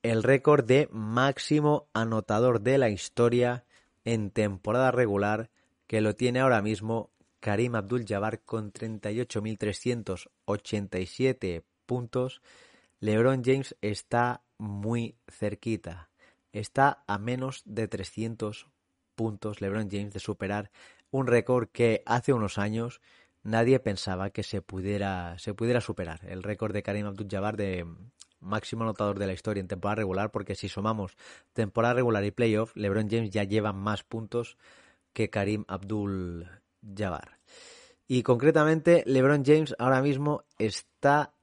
El 0.01 0.23
récord 0.23 0.65
de 0.65 0.89
máximo 0.91 1.87
anotador 1.93 2.61
de 2.61 2.77
la 2.77 2.89
historia 2.89 3.63
en 4.03 4.31
temporada 4.31 4.91
regular 4.91 5.49
que 5.87 6.01
lo 6.01 6.15
tiene 6.15 6.41
ahora 6.41 6.61
mismo 6.61 7.11
Karim 7.39 7.75
Abdul-Jabbar 7.75 8.41
con 8.41 8.73
38.387 8.73 11.63
puntos. 11.85 12.41
LeBron 12.99 13.43
James 13.43 13.75
está 13.81 14.43
muy 14.57 15.15
cerquita. 15.29 16.09
Está 16.53 17.03
a 17.07 17.17
menos 17.17 17.61
de 17.65 17.89
300 17.89 18.69
puntos 19.15 19.59
LeBron 19.59 19.89
James 19.91 20.13
de 20.13 20.19
superar 20.19 20.71
un 21.11 21.27
récord 21.27 21.67
que 21.67 22.01
hace 22.05 22.33
unos 22.33 22.57
años 22.57 23.01
nadie 23.43 23.79
pensaba 23.79 24.29
que 24.29 24.43
se 24.43 24.61
pudiera, 24.61 25.37
se 25.37 25.53
pudiera 25.53 25.81
superar 25.81 26.21
el 26.25 26.41
récord 26.43 26.71
de 26.73 26.83
Karim 26.83 27.07
Abdul-Jabbar 27.07 27.57
de 27.57 27.85
máximo 28.39 28.83
anotador 28.83 29.19
de 29.19 29.27
la 29.27 29.33
historia 29.33 29.59
en 29.61 29.67
temporada 29.67 29.97
regular, 29.97 30.31
porque 30.31 30.55
si 30.55 30.69
sumamos 30.69 31.17
temporada 31.53 31.95
regular 31.95 32.23
y 32.23 32.31
playoff, 32.31 32.73
LeBron 32.75 33.09
James 33.09 33.31
ya 33.31 33.43
lleva 33.43 33.73
más 33.73 34.03
puntos 34.03 34.57
que 35.13 35.29
Karim 35.29 35.65
Abdul-Jabbar. 35.67 37.39
Y 38.07 38.23
concretamente, 38.23 39.03
LeBron 39.05 39.43
James 39.45 39.75
ahora 39.79 40.01
mismo 40.01 40.43
está 40.57 41.33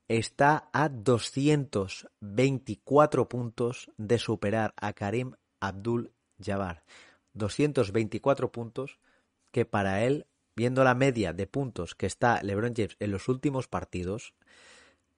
Está 0.07 0.69
a 0.71 0.87
224 0.89 3.27
puntos 3.27 3.91
de 3.97 4.19
superar 4.19 4.75
a 4.77 4.93
Karim 4.93 5.33
Abdul 5.59 6.13
Jabbar. 6.39 6.83
224 7.33 8.51
puntos 8.51 8.99
que 9.51 9.65
para 9.65 10.05
él, 10.05 10.27
viendo 10.55 10.83
la 10.83 10.93
media 10.93 11.33
de 11.33 11.47
puntos 11.47 11.95
que 11.95 12.05
está 12.05 12.43
LeBron 12.43 12.75
James 12.75 12.95
en 12.99 13.11
los 13.11 13.27
últimos 13.27 13.67
partidos, 13.67 14.35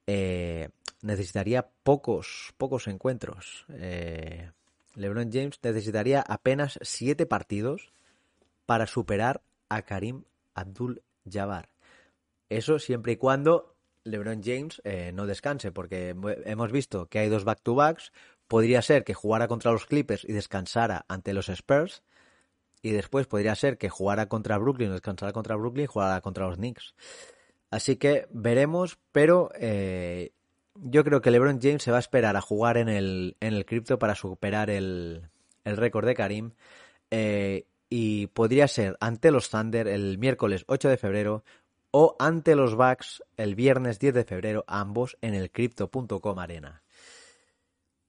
eh, 0.06 0.70
necesitaría 1.02 1.68
pocos, 1.82 2.54
pocos 2.56 2.88
encuentros. 2.88 3.66
Eh, 3.68 4.50
LeBron 4.94 5.30
James 5.30 5.58
necesitaría 5.62 6.22
apenas 6.22 6.78
7 6.80 7.26
partidos 7.26 7.92
para 8.64 8.86
superar 8.86 9.42
a 9.68 9.82
Karim 9.82 10.24
Abdul 10.54 11.02
Jabbar. 11.30 11.71
Eso 12.56 12.78
siempre 12.78 13.12
y 13.12 13.16
cuando 13.16 13.76
LeBron 14.04 14.42
James 14.42 14.80
eh, 14.84 15.12
no 15.14 15.26
descanse, 15.26 15.72
porque 15.72 16.14
hemos 16.44 16.72
visto 16.72 17.06
que 17.06 17.18
hay 17.18 17.28
dos 17.28 17.44
back-to-backs. 17.44 18.12
Podría 18.48 18.82
ser 18.82 19.04
que 19.04 19.14
jugara 19.14 19.48
contra 19.48 19.72
los 19.72 19.86
Clippers 19.86 20.24
y 20.24 20.32
descansara 20.32 21.04
ante 21.08 21.32
los 21.32 21.48
Spurs. 21.48 22.02
Y 22.82 22.90
después 22.90 23.26
podría 23.26 23.54
ser 23.54 23.78
que 23.78 23.88
jugara 23.88 24.28
contra 24.28 24.58
Brooklyn, 24.58 24.90
descansara 24.90 25.32
contra 25.32 25.56
Brooklyn 25.56 25.84
y 25.84 25.86
jugara 25.86 26.20
contra 26.20 26.48
los 26.48 26.56
Knicks. 26.56 26.94
Así 27.70 27.96
que 27.96 28.26
veremos, 28.30 28.98
pero 29.12 29.50
eh, 29.54 30.32
yo 30.74 31.04
creo 31.04 31.20
que 31.20 31.30
LeBron 31.30 31.60
James 31.62 31.82
se 31.82 31.92
va 31.92 31.98
a 31.98 32.00
esperar 32.00 32.36
a 32.36 32.40
jugar 32.40 32.76
en 32.76 32.88
el, 32.88 33.36
en 33.40 33.54
el 33.54 33.64
cripto 33.64 33.98
para 33.98 34.14
superar 34.14 34.68
el, 34.68 35.28
el 35.64 35.76
récord 35.76 36.06
de 36.06 36.14
Karim. 36.14 36.50
Eh, 37.10 37.66
y 37.88 38.28
podría 38.28 38.68
ser 38.68 38.96
ante 39.00 39.30
los 39.30 39.50
Thunder 39.50 39.86
el 39.86 40.16
miércoles 40.16 40.64
8 40.66 40.88
de 40.88 40.96
febrero 40.96 41.44
o 41.92 42.16
ante 42.18 42.56
los 42.56 42.74
Bucks 42.74 43.22
el 43.36 43.54
viernes 43.54 44.00
10 44.00 44.14
de 44.14 44.24
febrero, 44.24 44.64
ambos 44.66 45.16
en 45.20 45.34
el 45.34 45.50
crypto.com 45.52 46.38
arena. 46.38 46.82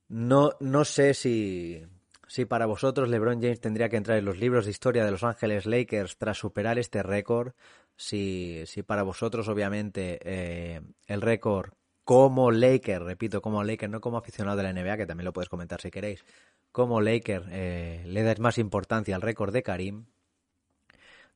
No, 0.08 0.54
no 0.60 0.86
sé 0.86 1.14
si, 1.14 1.86
si 2.28 2.46
para 2.46 2.66
vosotros 2.66 3.10
LeBron 3.10 3.42
James 3.42 3.60
tendría 3.60 3.90
que 3.90 3.98
entrar 3.98 4.18
en 4.18 4.26
los 4.26 4.38
libros 4.38 4.66
de 4.66 4.72
historia 4.72 5.06
de 5.06 5.12
Los 5.12 5.24
Ángeles 5.24 5.66
Lakers 5.66 6.18
tras 6.18 6.38
superar 6.38 6.80
este 6.80 7.04
récord. 7.04 7.54
Si, 7.96 8.64
si 8.66 8.84
para 8.84 9.04
vosotros, 9.04 9.48
obviamente, 9.50 10.18
eh, 10.24 10.82
el 11.08 11.22
récord 11.22 11.74
como 12.04 12.52
Laker, 12.52 13.04
repito, 13.04 13.42
como 13.42 13.64
Laker, 13.64 13.90
no 13.90 14.02
como 14.02 14.18
aficionado 14.18 14.58
de 14.58 14.64
la 14.64 14.74
NBA, 14.74 14.98
que 14.98 15.06
también 15.06 15.26
lo 15.26 15.34
puedes 15.34 15.50
comentar 15.50 15.82
si 15.82 15.92
queréis, 15.92 16.26
como 16.72 17.02
Laker 17.02 17.46
eh, 17.50 18.04
le 18.06 18.24
das 18.24 18.40
más 18.40 18.58
importancia 18.58 19.16
al 19.16 19.22
récord 19.22 19.54
de 19.54 19.64
Karim, 19.64 20.06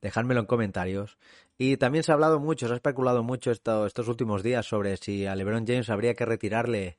dejádmelo 0.02 0.42
en 0.42 0.46
comentarios. 0.46 1.18
Y 1.58 1.78
también 1.78 2.04
se 2.04 2.12
ha 2.12 2.16
hablado 2.16 2.40
mucho, 2.40 2.68
se 2.68 2.74
ha 2.74 2.76
especulado 2.76 3.24
mucho 3.24 3.52
estos 3.52 4.08
últimos 4.08 4.44
días 4.44 4.66
sobre 4.66 4.98
si 4.98 5.26
a 5.26 5.36
LeBron 5.36 5.66
James 5.66 5.90
habría 5.90 6.14
que 6.14 6.26
retirarle 6.26 6.98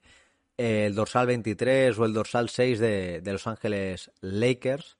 el 0.56 0.94
dorsal 0.94 1.28
23 1.28 1.96
o 1.98 2.04
el 2.04 2.12
dorsal 2.12 2.48
6 2.48 2.78
de, 2.80 3.20
de 3.20 3.32
Los 3.32 3.46
Ángeles 3.46 4.10
Lakers. 4.20 4.98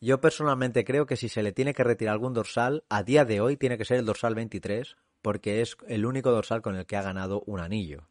Yo 0.00 0.20
personalmente 0.20 0.84
creo 0.84 1.06
que 1.06 1.16
si 1.16 1.28
se 1.28 1.42
le 1.42 1.52
tiene 1.52 1.72
que 1.72 1.84
retirar 1.84 2.14
algún 2.14 2.34
dorsal, 2.34 2.84
a 2.88 3.02
día 3.02 3.24
de 3.24 3.40
hoy 3.40 3.56
tiene 3.56 3.78
que 3.78 3.84
ser 3.84 3.98
el 3.98 4.04
dorsal 4.04 4.34
23, 4.34 4.96
porque 5.22 5.62
es 5.62 5.76
el 5.86 6.04
único 6.04 6.30
dorsal 6.30 6.60
con 6.60 6.76
el 6.76 6.86
que 6.86 6.96
ha 6.96 7.02
ganado 7.02 7.42
un 7.46 7.60
anillo. 7.60 8.08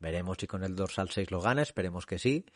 Veremos 0.00 0.38
si 0.40 0.46
con 0.46 0.64
el 0.64 0.74
dorsal 0.74 1.10
6 1.10 1.30
lo 1.30 1.40
gana, 1.40 1.62
esperemos 1.62 2.06
que 2.06 2.18
sí. 2.18 2.46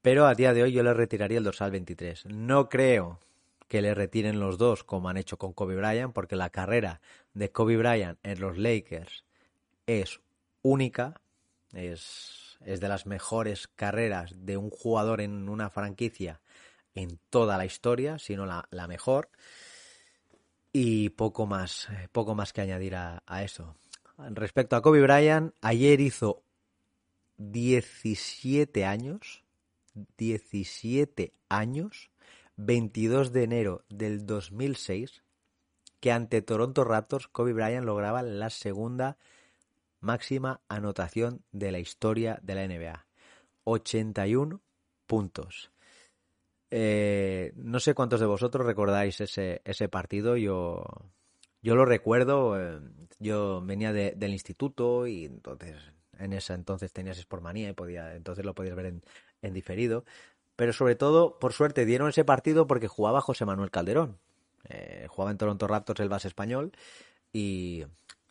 Pero 0.00 0.26
a 0.26 0.34
día 0.34 0.54
de 0.54 0.62
hoy 0.62 0.72
yo 0.72 0.82
le 0.82 0.94
retiraría 0.94 1.38
el 1.38 1.44
dorsal 1.44 1.72
23. 1.72 2.26
No 2.26 2.68
creo 2.68 3.18
que 3.68 3.82
le 3.82 3.94
retiren 3.94 4.40
los 4.40 4.58
dos 4.58 4.84
como 4.84 5.08
han 5.08 5.16
hecho 5.16 5.38
con 5.38 5.52
Kobe 5.52 5.76
Bryant, 5.76 6.12
porque 6.12 6.36
la 6.36 6.50
carrera 6.50 7.00
de 7.32 7.50
Kobe 7.50 7.76
Bryant 7.76 8.18
en 8.22 8.40
los 8.40 8.58
Lakers 8.58 9.24
es 9.86 10.20
única, 10.62 11.20
es, 11.72 12.58
es 12.64 12.80
de 12.80 12.88
las 12.88 13.06
mejores 13.06 13.68
carreras 13.68 14.34
de 14.36 14.56
un 14.56 14.70
jugador 14.70 15.20
en 15.20 15.48
una 15.48 15.70
franquicia 15.70 16.40
en 16.94 17.18
toda 17.30 17.58
la 17.58 17.66
historia, 17.66 18.18
si 18.18 18.36
no 18.36 18.46
la, 18.46 18.68
la 18.70 18.86
mejor. 18.86 19.28
Y 20.72 21.10
poco 21.10 21.46
más, 21.46 21.88
poco 22.12 22.34
más 22.34 22.52
que 22.52 22.60
añadir 22.60 22.96
a, 22.96 23.22
eso. 23.44 23.76
Respecto 24.18 24.76
a 24.76 24.82
Kobe 24.82 25.02
Bryant, 25.02 25.54
ayer 25.60 26.00
hizo 26.00 26.42
17 27.38 28.84
años, 28.84 29.44
17 30.18 31.32
años, 31.48 32.10
22 32.56 33.32
de 33.32 33.42
enero 33.42 33.84
del 33.88 34.26
2006, 34.26 35.22
que 36.00 36.12
ante 36.12 36.42
Toronto 36.42 36.84
Raptors 36.84 37.28
Kobe 37.28 37.52
Bryant 37.52 37.86
lograba 37.86 38.22
la 38.22 38.50
segunda 38.50 39.16
máxima 40.00 40.60
anotación 40.68 41.42
de 41.52 41.72
la 41.72 41.78
historia 41.78 42.38
de 42.42 42.54
la 42.54 42.66
NBA. 42.66 43.06
81 43.64 44.60
puntos. 45.06 45.72
Eh, 46.70 47.52
no 47.56 47.80
sé 47.80 47.94
cuántos 47.94 48.20
de 48.20 48.26
vosotros 48.26 48.66
recordáis 48.66 49.20
ese, 49.20 49.62
ese 49.64 49.88
partido. 49.88 50.36
Yo, 50.36 50.84
yo 51.62 51.74
lo 51.74 51.84
recuerdo. 51.84 52.60
Eh, 52.60 52.80
yo 53.18 53.62
venía 53.64 53.92
del 53.92 54.32
instituto 54.32 55.06
y 55.06 55.24
entonces 55.24 55.76
en 56.18 56.32
ese 56.32 56.52
entonces 56.54 56.92
tenías 56.92 57.18
Sportmanía 57.18 57.70
y 57.70 57.72
podía, 57.72 58.14
entonces 58.14 58.44
lo 58.44 58.54
podías 58.54 58.76
ver 58.76 59.00
en, 59.42 59.54
diferido. 59.54 60.04
Pero 60.56 60.72
sobre 60.72 60.94
todo, 60.94 61.38
por 61.38 61.52
suerte, 61.52 61.84
dieron 61.84 62.08
ese 62.08 62.24
partido 62.24 62.66
porque 62.66 62.88
jugaba 62.88 63.20
José 63.20 63.44
Manuel 63.44 63.70
Calderón. 63.70 64.18
Eh, 64.68 65.06
jugaba 65.08 65.30
en 65.30 65.38
Toronto 65.38 65.66
Raptors 65.66 66.00
el 66.00 66.08
base 66.08 66.28
español 66.28 66.72
y, 67.32 67.84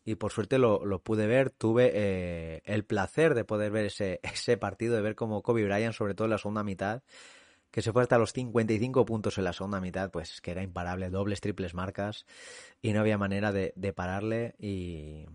y 0.05 0.15
por 0.15 0.31
suerte 0.31 0.57
lo, 0.57 0.79
pude 1.03 1.27
ver. 1.27 1.49
Tuve 1.49 2.61
el 2.65 2.85
placer 2.85 3.35
de 3.35 3.45
poder 3.45 3.71
ver 3.71 3.85
ese, 3.85 4.19
ese 4.23 4.57
partido, 4.57 4.95
de 4.95 5.01
ver 5.01 5.15
cómo 5.15 5.41
Kobe 5.41 5.65
Bryant, 5.65 5.93
sobre 5.93 6.15
todo 6.15 6.25
en 6.25 6.31
la 6.31 6.37
segunda 6.37 6.63
mitad, 6.63 7.03
que 7.73 7.81
se 7.81 7.91
fue 7.91 8.03
hasta 8.03 8.19
los 8.19 8.33
55 8.33 9.03
puntos 9.03 9.37
en 9.39 9.45
la 9.45 9.51
segunda 9.51 9.81
mitad, 9.81 10.11
pues 10.11 10.41
que 10.41 10.51
era 10.51 10.61
imparable, 10.61 11.09
dobles, 11.09 11.41
triples 11.41 11.73
marcas, 11.73 12.27
y 12.83 12.93
no 12.93 12.99
había 12.99 13.17
manera 13.17 13.51
de, 13.51 13.93
pararle, 13.95 14.53
y, 14.59 15.25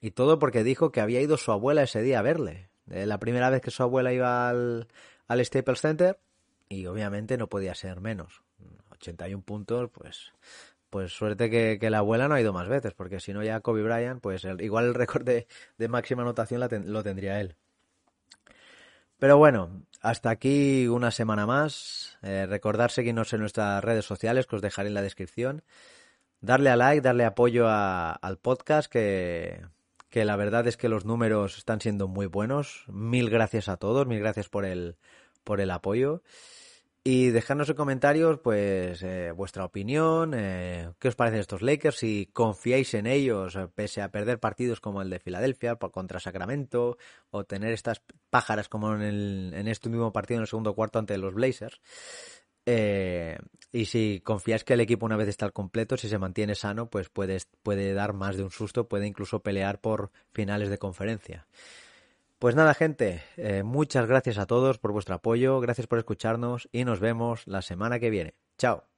y, 0.00 0.12
todo 0.12 0.38
porque 0.38 0.62
dijo 0.62 0.92
que 0.92 1.00
había 1.00 1.20
ido 1.20 1.36
su 1.36 1.50
abuela 1.50 1.82
ese 1.82 2.00
día 2.00 2.20
a 2.20 2.22
verle. 2.22 2.70
Eh, 2.90 3.06
la 3.06 3.18
primera 3.18 3.50
vez 3.50 3.60
que 3.60 3.72
su 3.72 3.82
abuela 3.82 4.12
iba 4.12 4.48
al, 4.48 4.86
al 5.26 5.44
Staples 5.44 5.80
Center, 5.80 6.20
y 6.70 6.86
obviamente 6.86 7.36
no 7.36 7.48
podía 7.48 7.74
ser 7.74 8.00
menos. 8.00 8.42
81 8.90 9.42
puntos, 9.42 9.90
pues 9.92 10.32
pues 10.90 11.12
suerte 11.12 11.50
que, 11.50 11.90
la 11.90 11.98
abuela 11.98 12.26
no 12.26 12.34
ha 12.34 12.40
ido 12.40 12.52
más 12.52 12.68
veces, 12.68 12.94
porque 12.94 13.20
si 13.20 13.32
no 13.32 13.44
ya 13.44 13.60
Kobe 13.60 13.82
Bryant, 13.82 14.20
pues 14.20 14.44
igual 14.58 14.86
el 14.86 14.94
récord 14.94 15.24
de, 15.24 15.46
máxima 15.88 16.22
anotación 16.22 16.60
lo 16.86 17.02
tendría 17.04 17.40
él. 17.40 17.56
Pero 19.18 19.38
bueno, 19.38 19.82
hasta 20.00 20.30
aquí 20.30 20.88
una 20.88 21.10
semana 21.12 21.46
más. 21.46 22.18
Eh, 22.22 22.46
recordar 22.46 22.90
seguirnos 22.90 23.32
en 23.32 23.40
nuestras 23.40 23.84
redes 23.84 24.04
sociales, 24.04 24.46
que 24.46 24.56
os 24.56 24.62
dejaré 24.62 24.88
en 24.88 24.94
la 24.94 25.02
descripción. 25.02 25.62
Darle 26.40 26.70
a 26.70 26.76
like, 26.76 27.02
darle 27.02 27.24
apoyo 27.24 27.66
al 27.68 28.38
podcast, 28.38 28.90
que, 28.90 29.62
que 30.08 30.24
la 30.24 30.36
verdad 30.36 30.66
es 30.66 30.76
que 30.76 30.88
los 30.88 31.04
números 31.04 31.58
están 31.58 31.80
siendo 31.80 32.08
muy 32.08 32.26
buenos. 32.26 32.84
Mil 32.88 33.30
gracias 33.30 33.68
a 33.68 33.76
todos, 33.76 34.06
mil 34.06 34.20
gracias 34.20 34.48
por 34.48 34.64
el, 34.64 34.96
por 35.44 35.60
el 35.60 35.70
apoyo. 35.70 36.22
Y 37.02 37.30
dejadnos 37.30 37.70
en 37.70 37.76
comentarios, 37.76 38.40
pues, 38.40 39.02
eh, 39.02 39.32
vuestra 39.32 39.64
opinión, 39.64 40.34
eh, 40.34 40.92
qué 40.98 41.08
os 41.08 41.16
parecen 41.16 41.40
estos 41.40 41.62
Lakers, 41.62 41.96
si 41.96 42.26
confiáis 42.30 42.92
en 42.92 43.06
ellos, 43.06 43.56
eh, 43.56 43.68
pese 43.74 44.02
a 44.02 44.10
perder 44.10 44.38
partidos 44.38 44.80
como 44.80 45.00
el 45.00 45.08
de 45.08 45.18
Filadelfia 45.18 45.76
contra 45.76 46.20
Sacramento, 46.20 46.98
o 47.30 47.44
tener 47.44 47.72
estas 47.72 48.02
pájaras 48.28 48.68
como 48.68 48.94
en, 48.94 49.00
el, 49.00 49.52
en 49.54 49.66
este 49.68 49.88
mismo 49.88 50.12
partido 50.12 50.38
en 50.38 50.42
el 50.42 50.48
segundo 50.48 50.74
cuarto 50.74 50.98
ante 50.98 51.16
los 51.16 51.32
Blazers. 51.32 51.80
y 53.72 53.84
si 53.86 54.20
confiáis 54.24 54.64
que 54.64 54.74
el 54.74 54.80
equipo 54.80 55.06
una 55.06 55.16
vez 55.16 55.28
está 55.28 55.46
al 55.46 55.52
completo, 55.52 55.96
si 55.96 56.08
se 56.08 56.18
mantiene 56.18 56.54
sano, 56.54 56.90
pues 56.90 57.08
puede, 57.08 57.38
puede 57.62 57.94
dar 57.94 58.12
más 58.12 58.36
de 58.36 58.44
un 58.44 58.50
susto, 58.50 58.88
puede 58.88 59.06
incluso 59.06 59.42
pelear 59.42 59.80
por 59.80 60.10
finales 60.32 60.68
de 60.70 60.78
conferencia. 60.78 61.46
Pues 62.40 62.54
nada, 62.54 62.72
gente, 62.72 63.22
eh, 63.36 63.62
muchas 63.62 64.06
gracias 64.06 64.38
a 64.38 64.46
todos 64.46 64.78
por 64.78 64.92
vuestro 64.92 65.14
apoyo, 65.14 65.60
gracias 65.60 65.86
por 65.86 65.98
escucharnos 65.98 66.70
y 66.72 66.86
nos 66.86 66.98
vemos 66.98 67.46
la 67.46 67.60
semana 67.60 68.00
que 68.00 68.08
viene. 68.08 68.34
Chao. 68.56 68.89